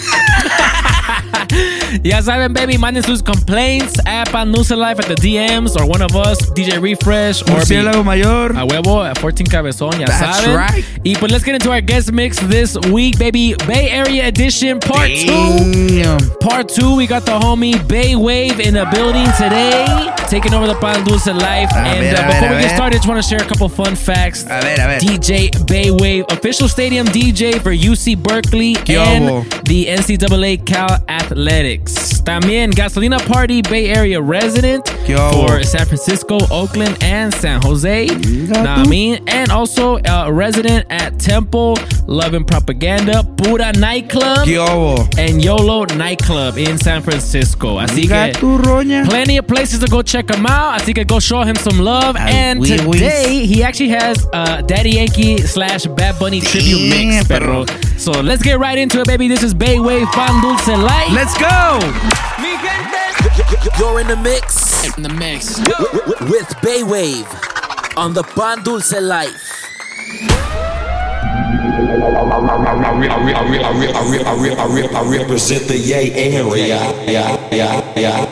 Ya 2.03 2.21
saben, 2.21 2.53
baby, 2.53 2.75
manden 2.77 3.03
sus 3.03 3.21
complaints 3.21 3.99
at 4.07 4.27
Pandusa 4.29 4.75
Life 4.75 4.99
at 4.99 5.05
the 5.05 5.15
DMs 5.15 5.75
or 5.79 5.85
one 5.85 6.01
of 6.01 6.15
us, 6.15 6.39
DJ 6.51 6.81
Refresh 6.81 7.41
or 7.43 7.59
Murciélago 7.61 8.03
mayor. 8.03 8.49
A 8.51 8.65
huevo, 8.65 9.09
a 9.09 9.13
14 9.13 9.45
Cabezón, 9.47 9.99
ya 9.99 10.07
That's 10.07 10.39
saben. 10.41 10.57
right. 10.57 10.83
Y 11.05 11.13
pues 11.19 11.31
let's 11.31 11.43
get 11.45 11.53
into 11.53 11.69
our 11.71 11.81
guest 11.81 12.11
mix 12.11 12.39
this 12.47 12.75
week, 12.91 13.19
baby. 13.19 13.53
Bay 13.67 13.89
Area 13.91 14.27
Edition 14.27 14.79
Part 14.79 15.07
2. 15.09 16.37
Part 16.39 16.69
2, 16.69 16.95
we 16.95 17.05
got 17.07 17.25
the 17.25 17.37
homie 17.39 17.77
Bay 17.87 18.15
Wave 18.15 18.59
in 18.59 18.73
the 18.73 18.85
building 18.91 19.27
today, 19.37 19.85
taking 20.29 20.53
over 20.53 20.65
the 20.67 20.73
Pandusa 20.75 21.33
Life. 21.39 21.69
A 21.73 21.77
and 21.77 21.99
ver, 22.17 22.21
uh, 22.21 22.25
a 22.25 22.27
before 22.27 22.49
ver, 22.49 22.55
we 22.55 22.63
a 22.63 22.67
get 22.67 22.75
started, 22.75 22.95
just 22.97 23.07
want 23.07 23.21
to 23.21 23.27
share 23.27 23.39
a 23.41 23.47
couple 23.47 23.69
fun 23.69 23.95
facts. 23.95 24.43
A 24.45 24.59
ver, 24.61 24.73
a 24.73 24.87
ver. 24.87 24.99
DJ 24.99 25.51
Bay 25.67 25.91
Wave, 25.91 26.25
official 26.29 26.67
stadium 26.67 27.05
DJ 27.07 27.61
for 27.61 27.71
UC 27.71 28.17
Berkeley 28.17 28.73
¿Qué 28.75 28.97
and 28.97 29.25
hubo? 29.25 29.63
the 29.65 29.85
NCAA 29.85 30.65
Cal 30.65 30.89
Athletics. 31.43 32.23
También 32.23 32.71
Gasolina 32.71 33.17
Party 33.19 33.62
Bay 33.62 33.91
Area 33.91 34.21
resident 34.21 34.86
¿Qué 35.05 35.15
hubo? 35.15 35.47
for 35.47 35.63
San 35.65 35.85
Francisco, 35.85 36.37
Oakland, 36.49 36.97
and 37.03 37.33
San 37.35 37.61
Jose. 37.61 38.05
Nah, 38.07 38.75
I 38.83 38.87
mean, 38.87 39.19
and 39.27 39.51
also 39.51 39.97
a 40.05 40.31
resident 40.31 40.85
at 40.89 41.19
Temple, 41.19 41.77
Loving 42.07 42.45
Propaganda, 42.45 43.23
Pura 43.37 43.73
Nightclub, 43.73 44.45
¿Qué 44.45 44.57
hubo? 44.57 45.07
and 45.17 45.43
YOLO 45.43 45.85
Nightclub 45.95 46.57
in 46.57 46.77
San 46.77 47.01
Francisco. 47.01 47.79
Así 47.79 48.03
Diga 48.03 48.31
que 48.31 48.39
tu 48.39 48.57
plenty 49.09 49.37
of 49.37 49.47
places 49.47 49.79
to 49.79 49.87
go 49.87 50.01
check 50.01 50.29
him 50.29 50.45
out. 50.45 50.79
Así 50.81 50.93
que 50.93 51.03
go 51.05 51.19
show 51.19 51.43
him 51.43 51.55
some 51.55 51.79
love. 51.79 52.15
Ah, 52.17 52.27
and 52.29 52.59
oui, 52.61 52.79
oui. 52.85 52.93
today 52.93 53.45
he 53.45 53.61
actually 53.63 53.89
has 53.89 54.25
a 54.33 54.61
Daddy 54.63 54.91
Yankee 54.91 55.37
slash 55.39 55.85
Bad 55.85 56.17
Bunny 56.19 56.39
tribute 56.39 56.89
mix, 56.89 57.27
Damn, 57.27 57.41
perro. 57.41 57.65
So 57.97 58.11
let's 58.21 58.41
get 58.41 58.57
right 58.59 58.77
into 58.77 59.01
it, 59.01 59.07
baby. 59.07 59.27
This 59.27 59.43
is 59.43 59.53
Bay 59.53 59.79
Wave 59.79 60.07
Pan 60.07 60.41
Dulce 60.41 60.67
Light. 60.67 61.09
Let's 61.11 61.37
go. 61.37 61.79
You're 63.79 63.99
in 63.99 64.07
the 64.07 64.17
mix. 64.17 64.72
In 64.84 65.02
the 65.02 65.10
mix. 65.17 65.60
With 66.30 66.50
Baywave 66.60 67.26
on 67.96 68.13
the 68.13 68.24
Pan 68.24 68.63
Dulce 68.63 69.00
Life. 69.00 69.63
I 74.96 75.04
represent 75.10 75.67
the 75.69 75.78
yay 75.78 76.12
area. 76.12 76.80
Yeah, 77.08 78.24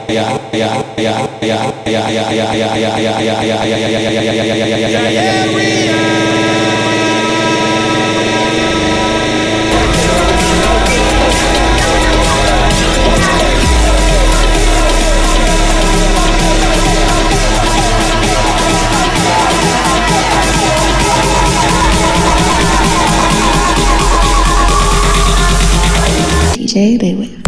Cewek. 26.72 27.41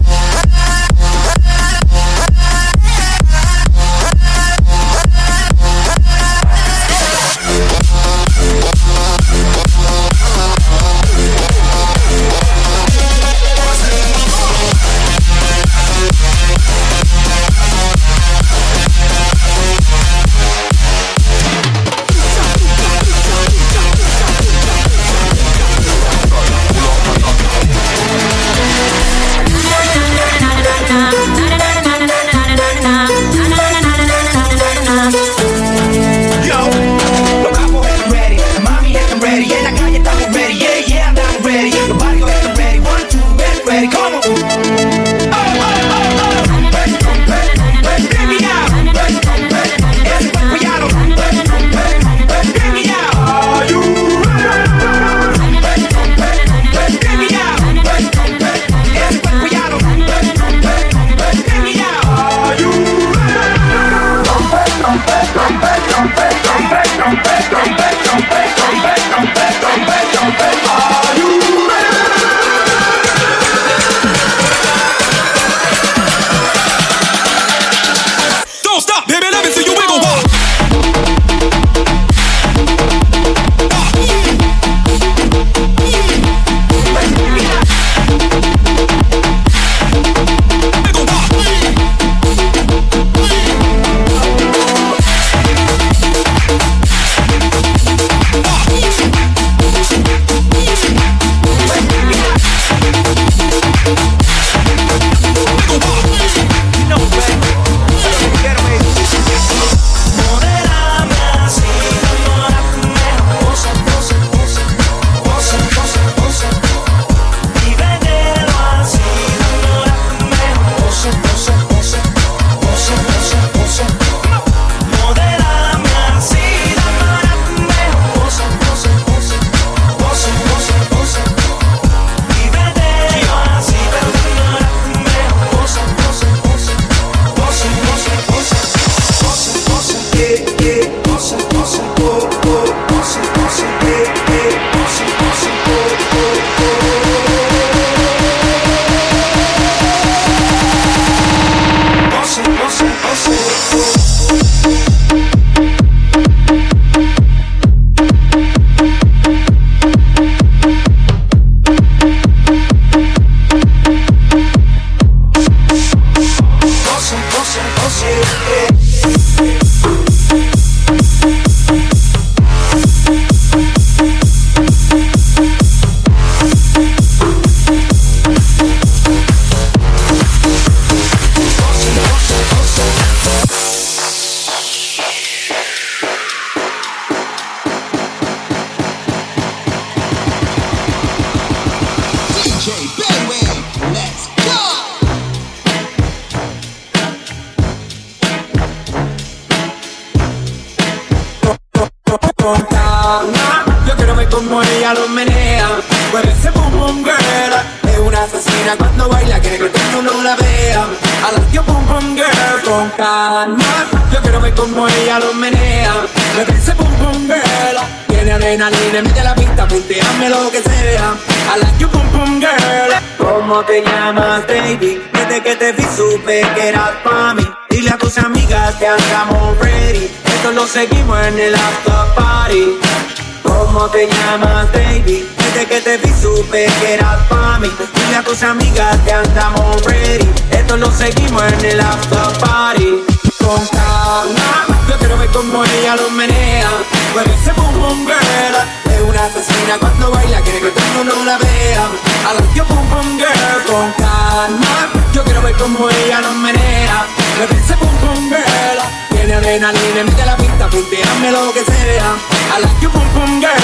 I 262.04 262.60
like 262.60 262.82
your 262.82 262.92
boom 262.92 263.08
boom 263.14 263.40
girl. 263.40 263.64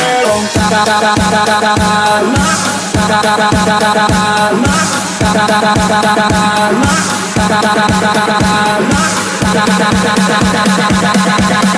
Con 11.50 11.69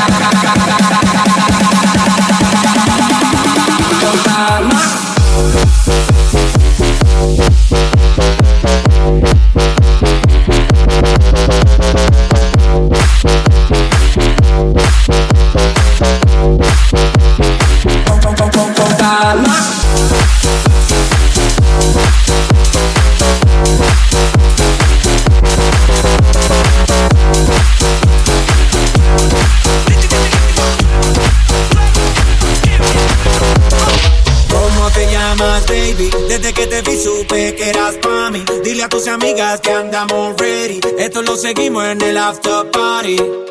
amigas 39.08 39.60
que 39.62 39.72
andamos 39.72 40.36
ready. 40.38 40.80
Esto 40.98 41.22
lo 41.22 41.36
seguimos 41.36 41.86
en 41.86 42.02
el 42.02 42.18
after 42.18 42.70
party. 42.72 43.51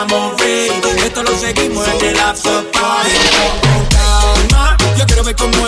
Andamos 0.00 0.40
ready. 0.40 1.00
Esto 1.04 1.22
lo 1.22 1.36
seguimos 1.36 1.86
en 1.88 2.06
el 2.06 2.20
after 2.20 2.70
party. 2.70 3.10
Calma, 3.90 4.76
yo 4.96 5.06
quiero 5.06 5.24
ver 5.24 5.36
cómo 5.36 5.66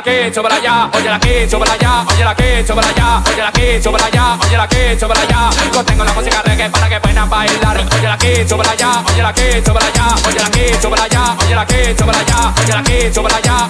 aquí, 0.00 0.32
súbela 0.34 0.58
ya, 0.60 0.90
óyela 0.92 1.16
aquí, 1.16 1.48
súbela 1.48 1.76
ya, 1.76 2.04
óyela 2.08 2.30
aquí, 2.30 2.66
súbela 2.66 2.92
ya, 2.96 3.22
óyela 3.26 3.48
aquí, 3.48 3.82
súbela 3.82 4.10
ya, 4.10 4.38
óyela 4.42 4.64
aquí, 4.64 4.98
súbela 4.98 5.24
ya. 5.28 5.50
Contengo 5.72 6.04
la 6.04 6.12
música 6.12 6.42
reggae 6.42 6.70
para 6.70 6.88
que 6.88 7.00
puedan 7.00 7.28
bailar. 7.28 7.76
Óyela 7.94 8.14
aquí, 8.14 8.48
súbela 8.48 8.74
ya, 8.74 9.02
óyela 9.06 9.28
aquí, 9.28 9.46
súbela 9.64 9.90
ya, 9.92 10.06
óyela 10.26 10.46
aquí, 10.46 10.64
súbela 10.80 11.06
ya, 11.08 11.36
óyela 11.44 11.62
aquí, 11.62 11.94
súbela 11.98 12.22
ya, 12.24 12.54
óyela 12.62 12.80
aquí, 12.80 13.12
súbela 13.14 13.40
ya, 13.40 13.68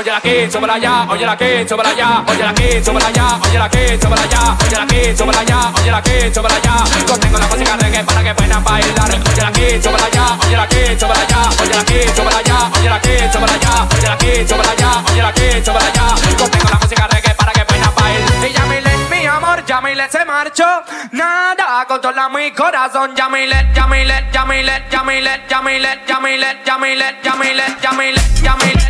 óyela 0.00 0.16
aquí, 0.16 0.50
súbala 0.50 0.74
allá, 0.74 1.06
óyela 1.08 1.32
aquí, 1.32 1.68
súbala 1.68 1.90
allá, 1.90 2.24
óyela 2.26 2.50
aquí, 2.50 2.82
súbala 2.82 3.06
allá, 3.06 3.38
óyela 3.44 3.64
aquí, 3.66 3.98
súbala 4.00 4.22
allá, 4.22 4.56
óyela 4.64 4.82
aquí, 4.84 5.16
súbala 5.16 5.40
allá, 5.40 5.72
óyela 5.76 5.96
aquí, 5.98 6.34
súbala 6.34 6.56
allá. 6.56 6.74
Contengo 7.06 7.38
la 7.38 7.46
música 7.46 7.76
reggae 7.76 8.04
para 8.04 8.22
que 8.22 8.34
puedan 8.34 8.64
bailar. 8.64 9.10
Óyela 9.10 9.48
aquí, 9.48 9.82
súbala 9.82 10.06
allá, 10.06 10.24
óyela 10.46 10.62
aquí, 10.62 10.80
súbala 10.98 11.20
allá, 11.20 11.50
óyela 11.60 11.80
aquí, 11.82 12.00
súbala 12.16 12.38
allá, 12.38 12.70
óyela 12.78 12.96
aquí, 12.96 13.14
súbala 13.30 13.52
allá, 13.52 13.88
óyela 13.92 14.14
aquí, 14.14 14.48
súbala 14.48 14.70
allá, 14.72 14.90
óyela 15.10 15.28
aquí, 15.28 15.64
súbala 15.64 15.86
allá. 15.86 16.06
Contengo 16.38 16.68
la 16.70 16.78
música 16.80 17.06
reggae 17.06 17.34
para 17.34 17.52
que 17.52 17.64
puedan 17.66 17.94
bailar. 17.94 18.48
Y 18.48 18.52
Yamilet, 18.52 19.10
mi 19.10 19.26
amor, 19.26 19.64
Yamilet 19.66 20.10
se 20.10 20.24
marchó. 20.24 20.82
Nada 21.12 21.84
controla 21.86 22.28
mi 22.30 22.50
corazón. 22.52 23.14
Yamilet, 23.14 23.74
Yamilet, 23.74 24.32
Yamilet, 24.32 24.90
Yamilet, 24.90 25.48
Yamilet, 25.50 26.06
Yamilet, 26.08 26.64
Yamilet, 26.64 26.64
Yamilet, 26.64 27.22
Yamilet, 27.22 27.82
Yamilet, 27.82 28.42
Yamilet. 28.42 28.89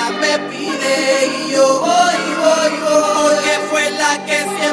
ella 0.00 0.10
me 0.18 0.38
pide 0.50 1.26
y 1.26 1.52
yo 1.52 1.80
voy, 1.80 2.20
voy, 2.40 2.78
voy, 2.80 3.02
porque 3.14 3.50
fue 3.70 3.90
la 3.90 4.24
que 4.24 4.38
siempre 4.38 4.69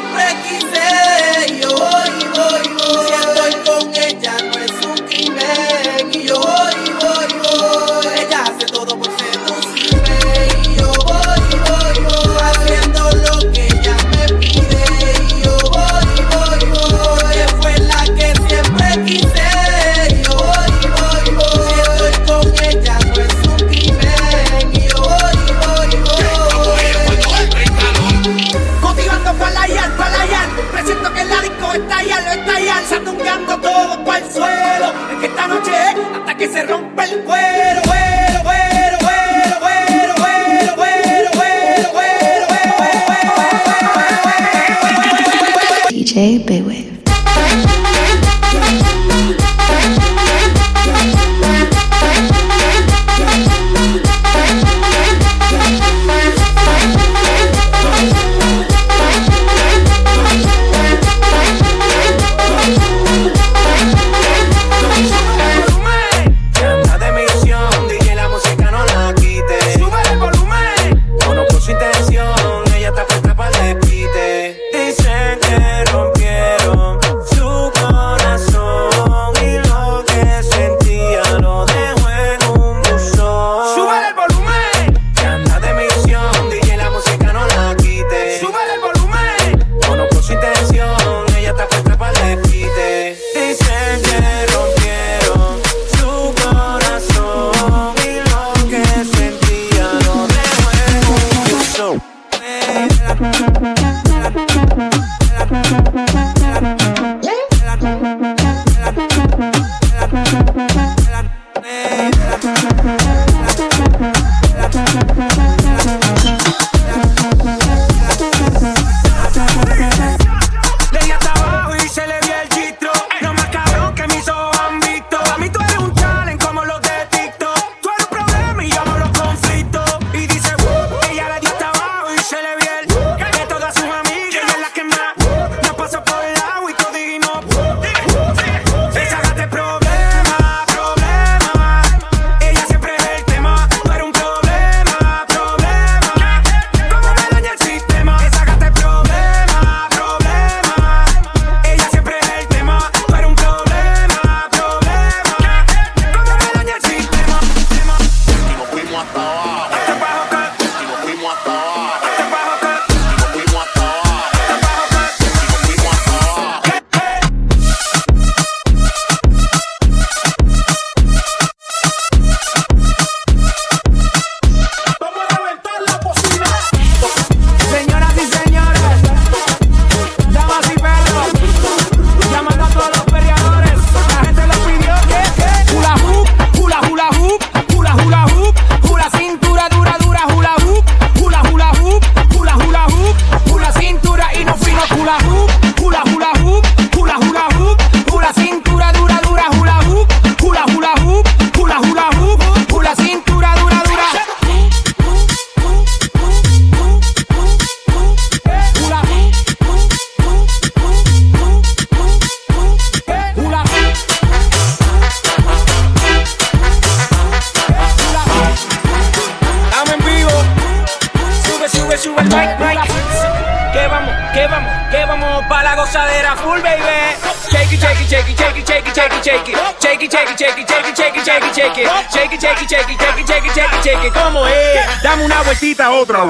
shake 232.30 232.34
it, 232.34 232.40
shake 232.40 232.62
it, 232.62 232.68
shake 232.68 232.90
it, 232.90 233.00
shake 233.00 233.20
it, 233.20 233.26
shake 233.26 233.44
it, 233.46 233.54
shake 233.54 234.04
it, 234.04 234.12
shake 234.12 234.48
es? 234.48 235.02
Dame 235.02 235.24
una 235.24 235.42
vueltita 235.42 235.90
otra. 235.90 236.24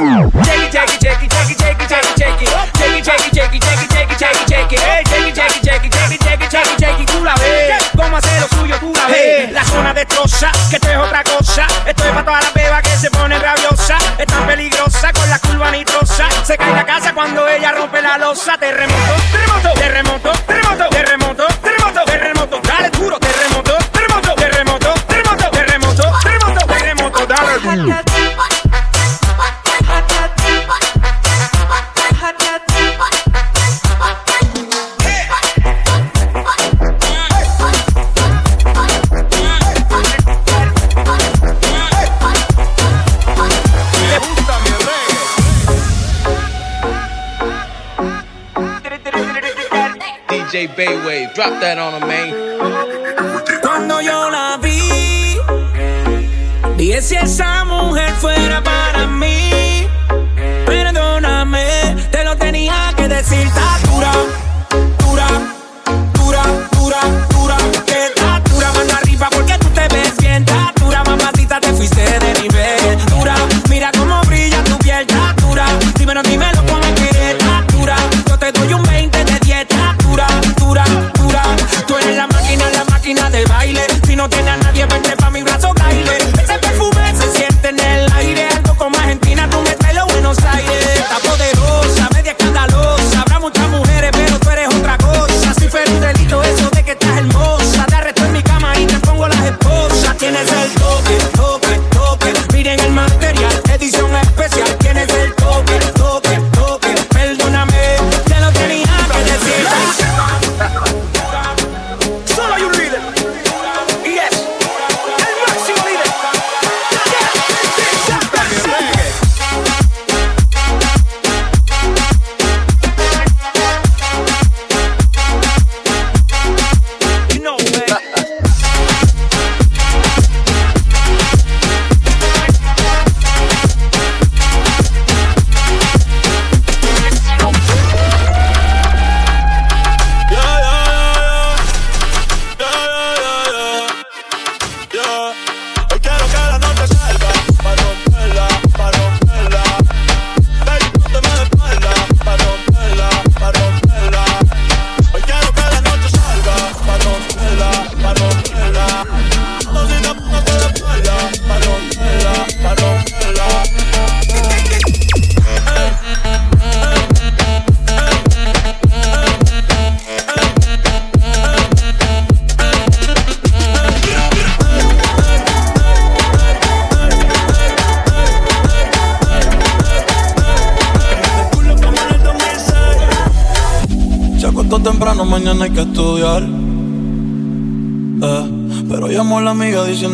Drop 51.49 51.63
that 51.63 51.79
on 51.79 52.03
a 52.03 52.07
main 52.07 52.38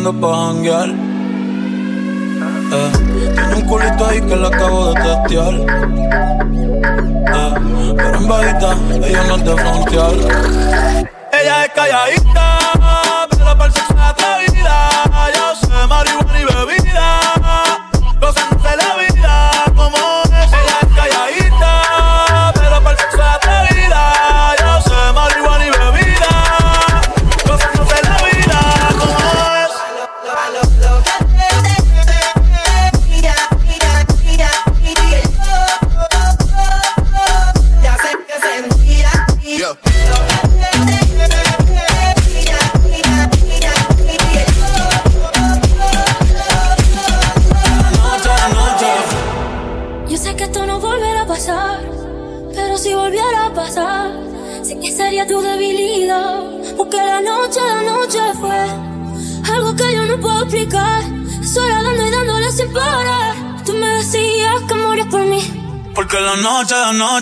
the 0.05 0.11
ball 0.11 0.44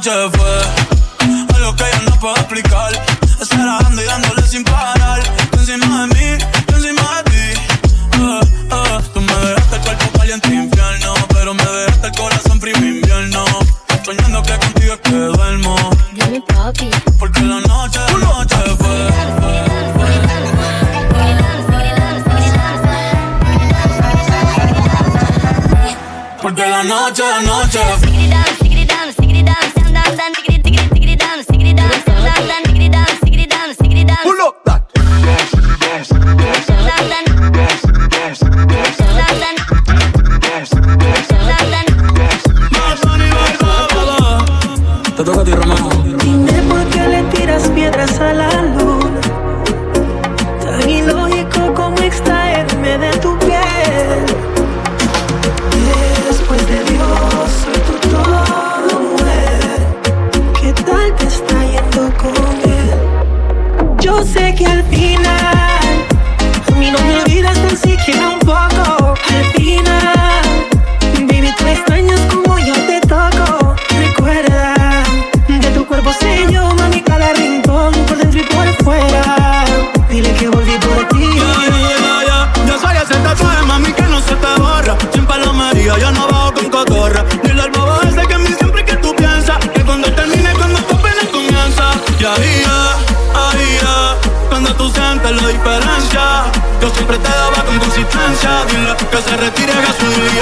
je 0.04 0.10
vois 0.10 0.43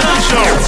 haga 0.03 0.60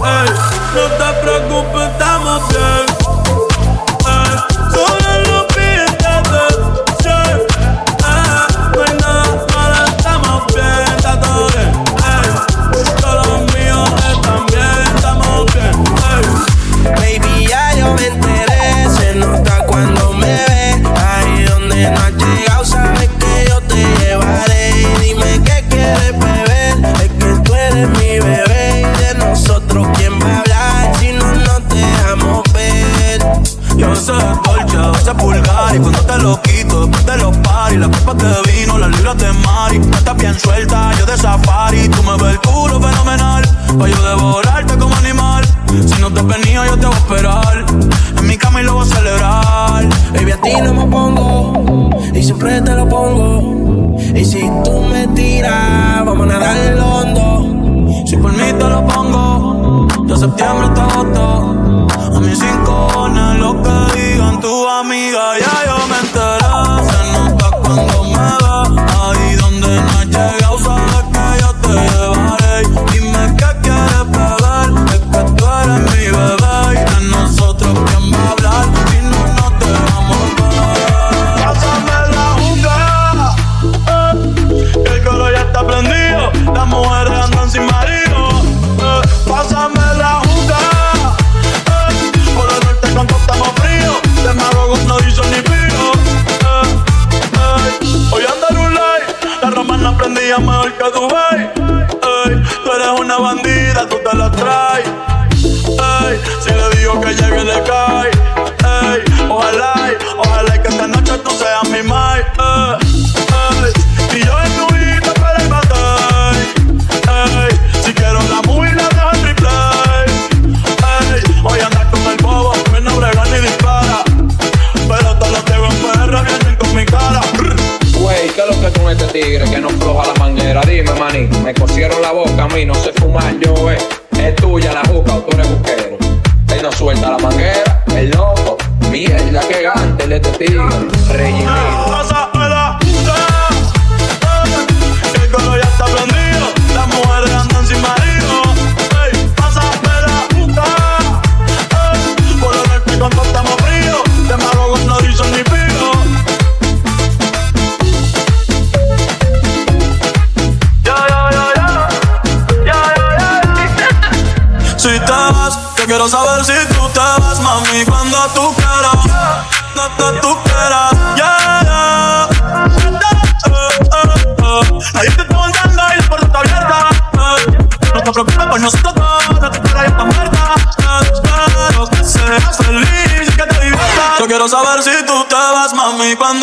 bien, 0.00 0.26
ey 0.26 0.60
No 0.74 0.82
te 0.96 1.12
preocupes, 1.22 1.88
estamos 1.90 2.48
bien, 2.48 2.99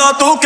como 0.08 0.18
tú 0.18 0.39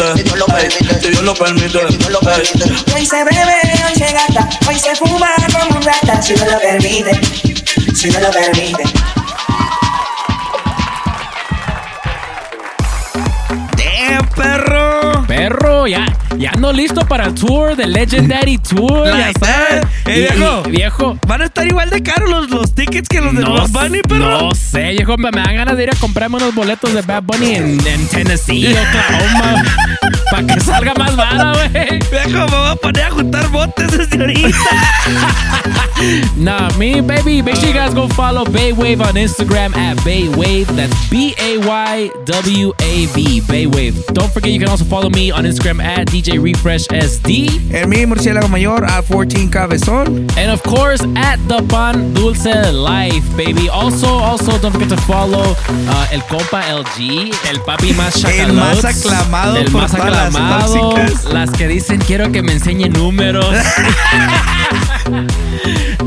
permite, 0.00 1.00
si 1.00 1.10
Dios 1.10 1.22
lo 1.22 1.34
permite, 1.34 1.78
si 1.88 1.96
Dios 1.96 2.10
lo 2.10 2.20
permite. 2.20 2.94
Hoy 2.94 3.06
se 3.06 3.24
bebe, 3.24 3.56
hoy 3.86 3.94
se 3.94 4.12
gasta, 4.12 4.48
hoy 4.68 4.78
se 4.78 4.94
fuma 4.96 5.28
como 5.52 5.76
un 5.76 5.82
rata, 5.82 6.22
si 6.22 6.34
Dios 6.34 6.46
lo 6.50 6.59
listo 16.90 17.06
para 17.06 17.26
el 17.26 17.34
tour 17.34 17.76
de 17.76 17.86
Legendary 17.86 18.58
Tour. 18.58 19.06
Like 19.06 19.38
ya 19.40 19.46
sabes. 19.46 19.86
Eh, 20.06 20.28
viejo, 20.32 20.62
y, 20.66 20.70
viejo. 20.70 21.18
Van 21.26 21.42
a 21.42 21.44
estar 21.44 21.66
igual 21.66 21.90
de 21.90 22.02
caros 22.02 22.28
los, 22.28 22.50
los 22.50 22.74
tickets 22.74 23.08
que 23.08 23.20
los 23.20 23.34
de 23.34 23.44
Bad 23.44 23.68
Bunny, 23.68 24.00
pero. 24.08 24.42
No 24.42 24.54
sé, 24.54 24.90
viejo. 24.90 25.16
Me, 25.16 25.30
me 25.30 25.40
dan 25.40 25.54
ganas 25.54 25.76
de 25.76 25.84
ir 25.84 25.90
a 25.90 25.96
comprarme 25.96 26.36
unos 26.36 26.54
boletos 26.54 26.92
de 26.92 27.02
Bad 27.02 27.22
Bunny 27.22 27.54
en, 27.54 27.86
en 27.86 28.08
Tennessee, 28.08 28.68
Oklahoma. 28.72 29.64
Para 30.30 30.46
que 30.46 30.60
salga 30.60 30.94
más 30.94 31.16
vara, 31.16 31.52
güey. 31.52 32.00
Me 32.10 32.44
a 32.44 32.76
poner 32.76 33.04
a 33.04 33.10
juntar 33.10 33.48
botes 33.50 33.90
desde 33.90 34.20
ahorita. 34.20 34.56
nah, 36.36 36.70
me, 36.78 37.00
baby. 37.00 37.42
Make 37.42 37.56
sure 37.56 37.68
you 37.68 37.74
guys 37.74 37.92
go 37.94 38.06
follow 38.08 38.44
Baywave 38.44 39.00
on 39.00 39.14
Instagram 39.14 39.74
at 39.76 39.96
Baywave. 39.98 40.66
That's 40.76 40.94
B 41.10 41.34
A 41.38 41.58
Y 41.58 42.10
W 42.24 42.72
A 42.78 43.06
V. 43.06 43.40
Baywave. 43.42 44.06
Don't 44.14 44.32
forget, 44.32 44.52
you 44.52 44.60
can 44.60 44.68
also 44.68 44.84
follow 44.84 45.10
me 45.10 45.30
on 45.30 45.44
Instagram 45.44 45.82
at 45.82 46.06
DJ 46.08 46.40
Refresh 46.42 46.86
SD. 46.88 47.74
And 47.74 47.90
me, 47.90 48.04
Murcielago 48.04 48.50
Mayor, 48.50 48.84
at 48.84 49.04
14 49.04 49.50
Cabezon. 49.50 50.30
And 50.36 50.50
of 50.50 50.62
course, 50.62 51.02
at 51.16 51.36
the 51.48 51.62
Pan 51.68 52.14
Dulce 52.14 52.72
Life, 52.72 53.36
baby. 53.36 53.68
Also, 53.68 54.06
also, 54.06 54.58
don't 54.58 54.72
forget 54.72 54.90
to 54.90 54.96
follow 54.98 55.42
uh, 55.42 56.08
El 56.12 56.20
Compa 56.22 56.62
LG, 56.62 57.32
El 57.48 57.60
Papi 57.60 57.92
Más 57.94 58.14
Chacalotes. 58.14 58.48
El 58.48 58.54
más 58.54 58.84
aclamado 58.84 59.56
el 59.56 59.70
más 59.70 59.94
aclamado 59.94 60.19
las 60.28 60.72
tóxicas. 60.72 61.24
las 61.32 61.50
que 61.50 61.68
dicen 61.68 62.00
quiero 62.06 62.30
que 62.32 62.42
me 62.42 62.52
enseñe 62.52 62.88
números. 62.88 63.46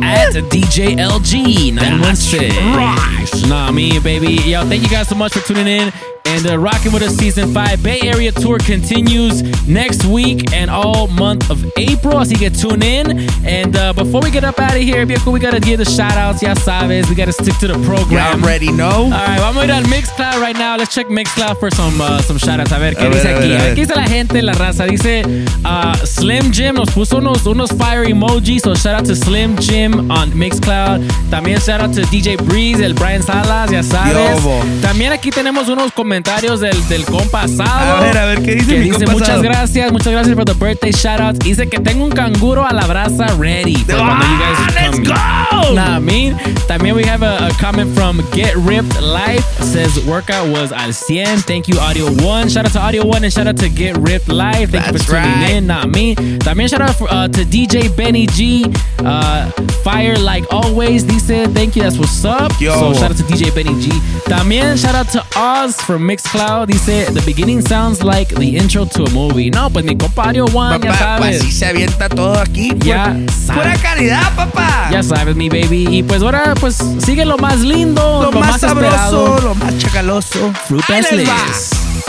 at 0.01 0.34
DJ 0.49 0.95
LG 0.97 1.74
916. 1.74 3.47
Nah, 3.47 3.72
me, 3.72 3.99
baby. 3.99 4.41
Yo, 4.45 4.64
thank 4.66 4.84
you 4.84 4.89
guys 4.89 5.07
so 5.07 5.16
much 5.16 5.34
for 5.34 5.41
tuning 5.41 5.68
in 5.68 6.12
and 6.26 6.48
uh, 6.48 6.58
rocking 6.58 6.92
with 6.92 7.04
us. 7.04 7.16
Season 7.16 7.54
5 7.54 7.84
Bay 7.84 8.00
Area 8.02 8.32
Tour 8.32 8.58
continues 8.60 9.42
next 9.68 10.06
week 10.06 10.52
and 10.54 10.70
all 10.70 11.08
month 11.08 11.50
of 11.50 11.64
April. 11.78 12.24
So 12.26 12.32
you 12.32 12.38
que 12.38 12.50
tune 12.50 12.82
in. 12.84 13.30
And 13.46 13.76
uh, 13.76 13.94
before 13.94 14.22
we 14.22 14.32
get 14.32 14.44
up 14.44 14.60
out 14.60 14.76
of 14.76 14.82
here, 14.82 15.06
viejo, 15.06 15.32
we 15.32 15.40
gotta 15.40 15.60
give 15.60 15.78
the 15.80 15.86
shout 15.86 16.14
outs. 16.18 16.42
Ya 16.42 16.54
sabes, 16.56 17.10
we 17.10 17.16
gotta 17.16 17.34
stick 17.34 17.58
to 17.60 17.68
the 17.68 17.74
program. 17.86 18.40
You 18.40 18.44
already 18.46 18.72
know. 18.72 19.04
All 19.06 19.10
right, 19.12 19.40
vamos 19.40 19.64
a 19.64 19.66
ir 19.66 19.72
al 19.72 19.84
Mixcloud 19.84 20.42
right 20.42 20.56
now. 20.58 20.76
Let's 20.78 20.94
check 20.94 21.08
Mixcloud 21.08 21.60
for 21.60 21.70
some, 21.72 22.00
uh, 22.02 22.22
some 22.22 22.38
shout 22.38 22.60
outs. 22.60 22.72
A 22.72 22.80
ver, 22.80 22.94
¿qué 22.96 23.06
A 23.06 23.10
dice 23.10 23.24
ver, 23.24 23.38
aquí? 23.38 23.54
a 23.54 23.58
ver. 23.58 23.76
¿Qué 23.76 23.82
dice 23.82 23.96
la 23.96 24.08
gente, 24.08 24.42
la 24.42 24.54
raza? 24.54 24.86
Dice 24.86 25.24
uh, 25.66 25.94
Slim 26.06 26.52
Jim 26.52 26.76
nos 26.76 26.90
puso 26.92 27.18
unos, 27.18 27.46
unos 27.46 27.70
fire 27.72 28.04
emojis. 28.06 28.64
So 28.64 28.74
shout 28.76 28.96
out 28.96 29.06
to 29.06 29.16
Slim 29.16 29.58
Jim 29.58 30.10
on 30.12 30.32
Mixcloud. 30.32 31.02
También 31.30 31.60
shout 31.60 31.82
out 31.82 31.94
to 31.96 32.02
DJ 32.04 32.38
Breeze, 32.46 32.82
el 32.82 32.94
Brian 32.94 33.22
Salas, 33.22 33.70
ya 33.72 33.84
sabes. 33.84 34.42
También 34.82 35.12
aquí 35.12 35.30
tenemos 35.30 35.68
unos 35.70 35.92
comentarios 35.92 36.12
del, 36.22 36.88
del 36.88 37.05
compa 37.05 37.43
asado. 37.43 37.97
A 37.97 38.01
ver, 38.01 38.18
a 38.18 38.26
ver, 38.26 38.41
¿qué 38.43 38.55
dice 38.55 38.68
Que 38.68 38.80
mi 38.80 38.86
dice 38.86 38.97
compa 39.05 39.11
muchas 39.14 39.30
asado?" 39.30 39.41
gracias, 39.43 39.91
muchas 39.91 40.14
gracias 40.14 40.36
por 40.36 40.45
the 40.45 40.53
birthday. 40.53 40.91
Dice 41.39 41.68
que 41.68 41.80
tengo 41.80 42.03
un 42.05 42.11
canguro 42.11 42.66
a 42.66 42.74
la 42.74 42.86
brasa 42.86 43.28
ready. 43.38 43.76
for 43.76 43.95
cuando 43.97 44.26
you 44.26 44.38
guys 44.38 44.57
Ah, 44.59 44.72
let's 44.76 44.97
come. 44.97 45.03
go! 45.07 45.74
Nah, 45.74 45.97
I 45.97 45.99
mean, 45.99 46.38
también 46.68 46.95
we 46.95 47.03
have 47.05 47.24
a, 47.24 47.47
a 47.47 47.51
comment 47.59 47.93
from 47.95 48.22
Get 48.34 48.55
Ripped 48.57 49.01
Life. 49.01 49.43
Says 49.64 49.97
workout 50.05 50.47
was 50.49 50.72
al 50.72 50.91
100. 50.91 51.45
Thank 51.45 51.68
you, 51.68 51.80
Audio 51.80 52.05
One. 52.24 52.47
Shout 52.49 52.66
out 52.66 52.74
to 52.74 52.80
Audio 52.80 53.05
One 53.05 53.24
and 53.24 53.34
shout 53.34 53.47
out 53.47 53.57
to 53.57 53.70
Get 53.70 53.97
Ripped 53.97 54.28
Life. 54.30 54.70
Thank 54.72 54.86
you 54.88 54.91
That's 54.91 55.05
for 55.05 55.14
tuning 55.16 55.32
right. 55.41 55.49
in. 55.53 55.68
Nah, 55.68 55.86
me. 55.86 56.16
También 56.39 56.70
shout 56.70 56.82
out 56.82 56.95
uh, 57.01 57.28
to 57.28 57.43
DJ 57.45 57.89
Benny 57.95 58.28
G. 58.28 58.66
Uh, 58.99 59.49
fire 59.84 60.18
like 60.18 60.45
always. 60.51 61.03
Dice 61.03 61.47
thank 61.53 61.76
you. 61.76 61.82
That's 61.84 61.97
what's 61.97 62.24
up. 62.26 62.51
Yo. 62.59 62.74
So 62.74 62.93
shout 62.93 63.11
out 63.11 63.18
to 63.18 63.24
DJ 63.24 63.53
Benny 63.55 63.74
G. 63.82 63.89
También 64.28 64.78
shout 64.78 64.95
out 64.95 65.07
to 65.09 65.24
Oz 65.36 65.76
from 65.82 66.03
Mixcloud. 66.04 66.68
Dice 66.68 67.12
the 67.12 67.22
beginning 67.26 67.62
sounds 67.62 68.04
like 68.04 68.34
the 68.36 68.58
intro 68.58 68.86
to 68.86 69.06
a 69.06 69.10
movie. 69.12 69.49
No, 69.49 69.70
pues 69.70 69.86
mi 69.86 69.95
compa 69.95 70.26
Audio 70.26 70.45
One, 70.45 70.80
ya 70.80 70.91
Papá, 70.91 71.18
pues 71.18 71.38
sabes. 71.38 71.41
así 71.41 71.51
se 71.51 71.66
avienta 71.66 72.10
todo 72.10 72.39
aquí. 72.39 72.72
Ya 72.80 73.06
sabes. 73.06 73.64
pura 73.64 73.76
calidad, 73.78 74.36
papá. 74.36 74.89
Ya 74.91 75.04
sabes, 75.04 75.36
mi 75.36 75.49
baby. 75.49 75.88
Y 75.89 76.04
pues 76.04 76.22
ahora, 76.22 76.54
pues 76.60 76.78
sigue 77.06 77.26
lo 77.26 77.38
más 77.38 77.60
lindo, 77.60 78.24
lo, 78.24 78.32
lo, 78.32 78.39
más 78.39 78.62
sabroso, 78.62 78.95
esperado. 78.95 79.41
lo 79.41 79.56
más 79.56 79.78
chacaloso. 79.78 80.54
Frutas 80.68 81.06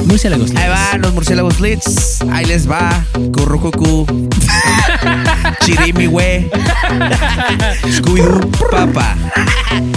Murciélagos. 0.04 0.50
Ahí 0.56 0.68
van 0.68 1.00
los 1.00 1.12
murciélagos 1.14 1.60
Litz. 1.60 2.18
Ahí 2.32 2.44
les 2.46 2.68
va. 2.70 3.04
Currucucu. 3.32 4.06
Chirimi, 5.64 6.06
güey. 6.06 6.50
Scooby-Doo, 7.90 8.70
papá. 8.70 9.16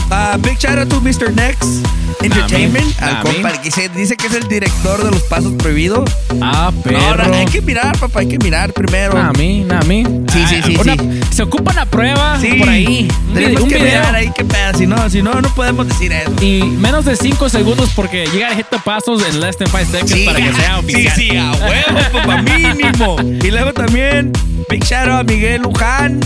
Uh, 0.09 0.37
big 0.41 0.57
shout 0.57 0.77
out 0.79 0.89
to 0.89 0.99
Mr. 1.01 1.33
Next 1.35 1.85
Entertainment. 2.23 2.99
Nah, 2.99 3.07
al 3.19 3.21
compa 3.23 3.51
que 3.61 3.69
se 3.69 3.89
dice 3.89 4.15
que 4.17 4.27
es 4.27 4.33
el 4.33 4.47
director 4.47 5.03
de 5.03 5.11
los 5.11 5.21
pasos 5.23 5.53
prohibidos. 5.53 6.09
Ah, 6.41 6.71
No, 6.73 6.81
perro. 6.81 7.27
no, 7.27 7.33
hay 7.35 7.45
que 7.45 7.61
mirar, 7.61 7.97
papá. 7.99 8.21
Hay 8.21 8.27
que 8.27 8.39
mirar 8.39 8.73
primero. 8.73 9.17
A 9.17 9.31
mí, 9.33 9.65
a 9.69 9.81
mí. 9.85 10.03
Sí, 10.33 10.43
sí, 10.47 10.61
sí, 10.65 10.77
Una- 10.79 10.93
sí. 10.95 11.19
Se 11.31 11.43
ocupa 11.43 11.71
una 11.73 11.85
prueba 11.85 12.39
Sí, 12.41 12.53
por 12.53 12.69
ahí. 12.69 13.07
Un 13.27 13.33
Tenemos 13.33 13.61
un 13.61 13.69
que 13.69 13.75
video. 13.75 13.89
mirar 13.99 14.15
ahí 14.15 14.31
qué 14.35 14.43
pedo. 14.45 14.77
Si 14.77 14.87
no, 14.87 15.09
si 15.09 15.21
no, 15.21 15.39
no 15.41 15.49
podemos 15.49 15.87
decir 15.87 16.11
eso. 16.11 16.31
Y 16.41 16.63
menos 16.63 17.05
de 17.05 17.15
5 17.15 17.49
segundos 17.49 17.91
porque 17.95 18.25
you 18.33 18.39
gotta 18.39 18.55
hit 18.55 18.65
the 18.71 18.79
pasos 18.79 19.21
en 19.27 19.39
less 19.39 19.57
than 19.57 19.67
5 19.67 19.86
seconds 19.91 20.25
para 20.25 20.37
que 20.39 20.53
sea 20.53 20.73
sí, 20.75 20.85
oficial. 20.85 21.15
sí, 21.15 21.37
a 21.37 21.51
huevo, 21.51 21.99
papá, 22.13 22.41
mínimo. 22.41 23.17
Y 23.43 23.51
luego 23.51 23.73
también, 23.73 24.31
Big 24.69 24.83
shout 24.83 25.07
out 25.07 25.19
a 25.21 25.23
Miguel 25.23 25.61
Luján, 25.61 26.19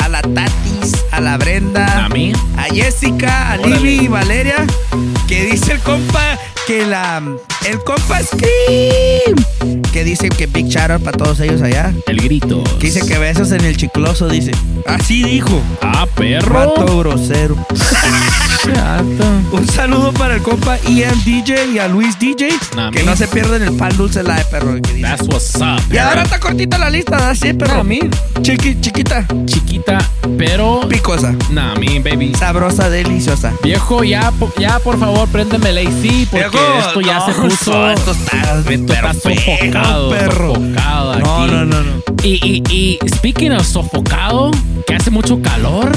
a 0.00 0.08
la 0.08 0.22
Tatis, 0.22 1.04
a 1.10 1.20
la 1.20 1.36
Brenda, 1.36 2.04
A 2.04 2.08
mí. 2.08 2.32
a 2.56 2.64
Jessica, 2.74 3.52
a. 3.52 3.56
Libby 3.56 4.04
y 4.04 4.08
Valeria, 4.08 4.66
que 5.26 5.44
dice 5.46 5.72
el 5.72 5.80
compa 5.80 6.38
que 6.66 6.86
la. 6.86 7.22
El 7.68 7.78
compa 7.84 8.18
Scream, 8.22 9.84
que 9.92 10.02
dice 10.02 10.30
que 10.30 10.46
Big 10.46 10.74
out 10.78 11.02
para 11.02 11.18
todos 11.18 11.38
ellos 11.40 11.60
allá. 11.60 11.92
El 12.06 12.18
grito. 12.18 12.64
Que 12.80 12.86
dice 12.86 13.06
que 13.06 13.18
besos 13.18 13.52
en 13.52 13.62
el 13.62 13.76
chicloso, 13.76 14.26
dice. 14.26 14.52
Así 14.86 15.22
dijo. 15.22 15.60
Ah, 15.82 16.06
perro. 16.14 16.48
Rato 16.48 16.98
grosero. 16.98 17.56
Un 19.52 19.66
saludo 19.68 20.12
para 20.12 20.36
el 20.36 20.42
compa 20.42 20.78
Ian 20.88 21.22
DJ 21.24 21.72
y 21.72 21.78
a 21.78 21.88
Luis 21.88 22.18
DJ. 22.18 22.48
Nah, 22.74 22.90
que 22.90 23.00
me. 23.00 23.04
no 23.04 23.16
se 23.16 23.28
pierden 23.28 23.62
el 23.62 23.74
pan 23.74 23.94
dulce 23.98 24.22
live, 24.22 24.44
perro. 24.50 24.74
que 24.80 24.94
dice. 24.94 25.02
That's 25.02 25.28
what's 25.28 25.54
up. 25.56 25.92
Y 25.92 25.98
ahora 25.98 26.22
está 26.22 26.40
cortita 26.40 26.78
la 26.78 26.88
lista, 26.88 27.16
¿verdad? 27.16 27.34
Sí, 27.34 27.52
perro. 27.52 27.84
Nah. 27.84 28.42
Chiqui, 28.42 28.80
chiquita, 28.80 29.26
Chiquita, 29.46 29.98
pero. 30.36 30.88
picosa, 30.88 31.34
Nah, 31.50 31.74
me, 31.74 32.00
baby. 32.00 32.34
sabrosa, 32.34 32.88
deliciosa. 32.88 33.52
Viejo, 33.62 34.04
ya, 34.04 34.32
ya 34.58 34.78
por 34.78 34.98
favor, 34.98 35.28
préndeme 35.28 35.70
el 35.70 35.78
AC 35.78 36.28
porque 36.30 36.48
Viejo, 36.48 36.78
esto 36.78 37.00
ya 37.00 37.18
no, 37.18 37.26
se 37.26 37.32
puso. 37.32 37.57
No, 37.66 37.90
esto 37.90 38.12
está, 38.12 38.60
está 38.70 39.14
sofocado, 39.14 40.10
perro. 40.10 40.54
sofocado 40.54 41.12
aquí. 41.12 41.22
No, 41.22 41.46
no, 41.46 41.64
no, 41.64 41.82
no. 41.82 42.02
Y, 42.22 42.62
y, 42.70 42.98
y 43.02 43.08
speaking 43.08 43.52
of 43.52 43.64
sofocado, 43.66 44.50
que 44.86 44.94
hace 44.94 45.10
mucho 45.10 45.40
calor, 45.42 45.92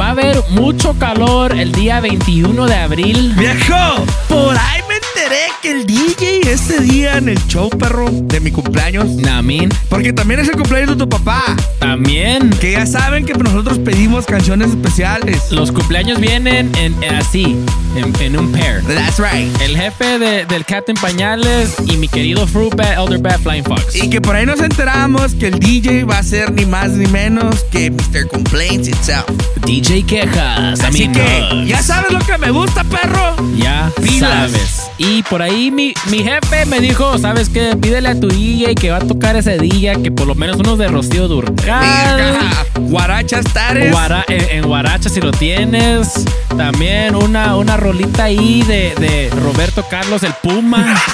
va 0.00 0.08
a 0.08 0.10
haber 0.10 0.42
mucho 0.50 0.94
calor 0.98 1.52
el 1.58 1.72
día 1.72 2.00
21 2.00 2.66
de 2.66 2.74
abril. 2.74 3.34
Viejo, 3.36 4.04
por 4.28 4.56
ahí 4.56 4.80
me 4.88 4.93
enteré 5.16 5.40
que 5.62 5.70
el 5.70 5.86
DJ 5.86 6.40
ese 6.52 6.80
día 6.80 7.16
en 7.18 7.28
el 7.28 7.38
show, 7.46 7.68
perro, 7.70 8.08
de 8.10 8.40
mi 8.40 8.50
cumpleaños. 8.50 9.06
Namin, 9.16 9.68
Porque 9.88 10.12
también 10.12 10.40
es 10.40 10.48
el 10.48 10.54
cumpleaños 10.56 10.90
de 10.90 10.96
tu 10.96 11.08
papá. 11.08 11.56
también. 11.78 12.50
Que 12.60 12.72
ya 12.72 12.86
saben 12.86 13.24
que 13.24 13.34
nosotros 13.34 13.78
pedimos 13.78 14.26
canciones 14.26 14.70
especiales. 14.70 15.50
Los 15.50 15.70
cumpleaños 15.72 16.20
vienen 16.20 16.72
en, 16.76 17.02
en 17.02 17.14
así, 17.14 17.56
en, 17.96 18.12
en 18.20 18.38
un 18.38 18.50
pair. 18.52 18.82
That's 18.86 19.18
right. 19.18 19.60
El 19.60 19.76
jefe 19.76 20.18
de- 20.18 20.46
del 20.46 20.64
Captain 20.64 20.96
Pañales 20.96 21.74
y 21.86 21.96
mi 21.96 22.08
querido 22.08 22.46
Fruit 22.46 22.74
Bat, 22.74 22.98
Elder 22.98 23.18
Bat, 23.18 23.40
Flying 23.42 23.64
Fox. 23.64 23.94
Y 23.96 24.08
que 24.10 24.20
por 24.20 24.34
ahí 24.36 24.46
nos 24.46 24.60
enteramos 24.60 25.34
que 25.34 25.48
el 25.48 25.58
DJ 25.58 26.04
va 26.04 26.18
a 26.18 26.22
ser 26.22 26.52
ni 26.52 26.64
más 26.66 26.90
ni 26.90 27.06
menos 27.06 27.64
que 27.70 27.90
Mr. 27.90 28.26
Complaints 28.28 28.88
itself. 28.88 29.24
DJ 29.64 30.02
Quejas. 30.04 30.80
Así 30.80 31.08
que, 31.08 31.64
ya 31.66 31.82
sabes 31.82 32.10
lo 32.12 32.18
que 32.20 32.36
me 32.38 32.50
gusta, 32.50 32.82
perro. 32.84 33.36
Ya 33.56 33.90
Pilas. 34.02 34.50
sabes. 34.50 34.80
Y 35.06 35.22
por 35.22 35.42
ahí 35.42 35.70
mi, 35.70 35.92
mi 36.10 36.18
jefe 36.24 36.64
me 36.66 36.80
dijo, 36.80 37.18
¿sabes 37.18 37.48
qué? 37.50 37.76
Pídele 37.80 38.08
a 38.08 38.18
tu 38.18 38.28
DJ 38.28 38.74
que 38.74 38.90
va 38.90 38.96
a 38.96 39.00
tocar 39.00 39.36
ese 39.36 39.58
día, 39.58 39.94
que 40.02 40.10
por 40.10 40.26
lo 40.26 40.34
menos 40.34 40.56
unos 40.56 40.78
de 40.78 40.88
Rocío 40.88 41.28
Durcal. 41.28 42.38
Guarachas 42.80 43.44
Tares. 43.52 43.90
Guara- 43.92 44.24
en, 44.28 44.58
en 44.58 44.66
Guaracha 44.66 45.08
si 45.10 45.20
lo 45.20 45.30
tienes. 45.30 46.24
También 46.56 47.14
una, 47.16 47.56
una 47.56 47.76
rolita 47.76 48.24
ahí 48.24 48.62
de, 48.62 48.94
de 48.98 49.30
Roberto 49.42 49.84
Carlos 49.90 50.22
el 50.22 50.32
Puma. 50.42 50.94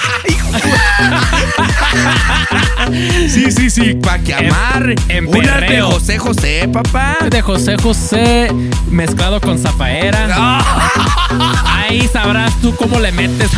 Sí, 3.29 3.51
sí, 3.53 3.71
sí, 3.71 3.95
pa' 3.95 4.19
que 4.19 4.33
En- 4.33 4.47
amarre. 4.53 4.97
en 5.09 5.27
Una 5.29 5.59
de. 5.59 5.81
José 5.81 6.19
José, 6.19 6.69
papá. 6.73 7.19
de 7.31 7.41
José 7.41 7.77
José 7.81 8.49
mezclado 8.91 9.41
con 9.41 9.59
Zafaera. 9.59 10.61
Ahí 11.65 12.09
sabrás 12.09 12.53
tú 12.61 12.75
cómo 12.77 12.99
le 12.99 13.13
metes. 13.13 13.51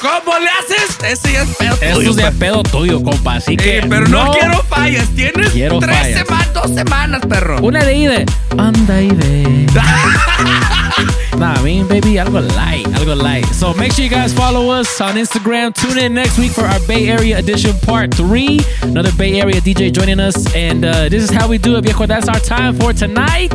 ¿Cómo 0.00 0.38
le 0.38 0.48
haces? 0.48 0.98
Ese 1.04 1.32
ya 1.32 1.42
es 1.42 1.56
pedo 1.56 1.76
Eso 1.80 1.94
tuyo, 1.96 2.10
es 2.10 2.16
de 2.16 2.32
pedo 2.32 2.62
tuyo, 2.62 3.02
compa. 3.02 3.34
Así 3.34 3.56
que. 3.56 3.78
Eh, 3.78 3.86
pero 3.88 4.06
no, 4.08 4.32
quiero 4.32 4.62
fallas. 4.64 5.08
Tienes 5.10 5.50
quiero 5.50 5.78
tres 5.78 5.96
fallas. 5.96 6.18
semanas, 6.18 6.54
dos 6.54 6.74
semanas, 6.74 7.20
perro. 7.28 7.58
Una 7.62 7.84
de 7.84 8.08
de. 8.08 8.26
Anda 8.58 9.00
y 9.02 9.08
ve. 9.08 9.66
Nah, 11.38 11.52
I 11.52 11.62
mean, 11.62 11.86
baby, 11.86 12.14
algo 12.14 12.40
light, 12.56 12.86
algo 12.96 13.14
light. 13.20 13.44
So 13.46 13.74
make 13.74 13.92
sure 13.92 14.04
you 14.04 14.10
guys 14.10 14.32
follow 14.32 14.70
us 14.70 15.00
on 15.00 15.16
Instagram. 15.16 15.74
Tune 15.74 15.98
in 15.98 16.14
next 16.14 16.38
week 16.38 16.52
for 16.52 16.62
our 16.62 16.80
Bay 16.86 17.08
Area 17.08 17.38
edition 17.38 17.76
part 17.80 18.14
three. 18.14 18.60
Another 18.82 19.12
Bay 19.12 19.40
Area 19.40 19.60
DJ 19.60 19.92
joining 19.92 20.18
us. 20.18 20.54
And 20.54 20.84
uh, 20.84 21.08
this 21.10 21.22
is 21.22 21.30
how 21.30 21.46
we 21.48 21.58
do 21.58 21.76
it, 21.76 21.82
viejo. 21.84 22.06
That's 22.06 22.28
our 22.28 22.40
time 22.40 22.74
for 22.78 22.92
tonight. 22.94 23.52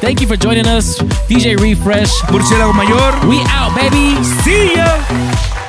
Thank 0.00 0.20
you 0.20 0.26
for 0.26 0.36
joining 0.36 0.66
us, 0.66 0.98
DJ 1.28 1.58
Refresh. 1.58 2.12
Murciélago 2.30 2.74
Mayor. 2.76 3.28
We 3.28 3.40
out, 3.48 3.74
baby. 3.76 4.22
See 4.42 4.74
ya. 4.76 5.61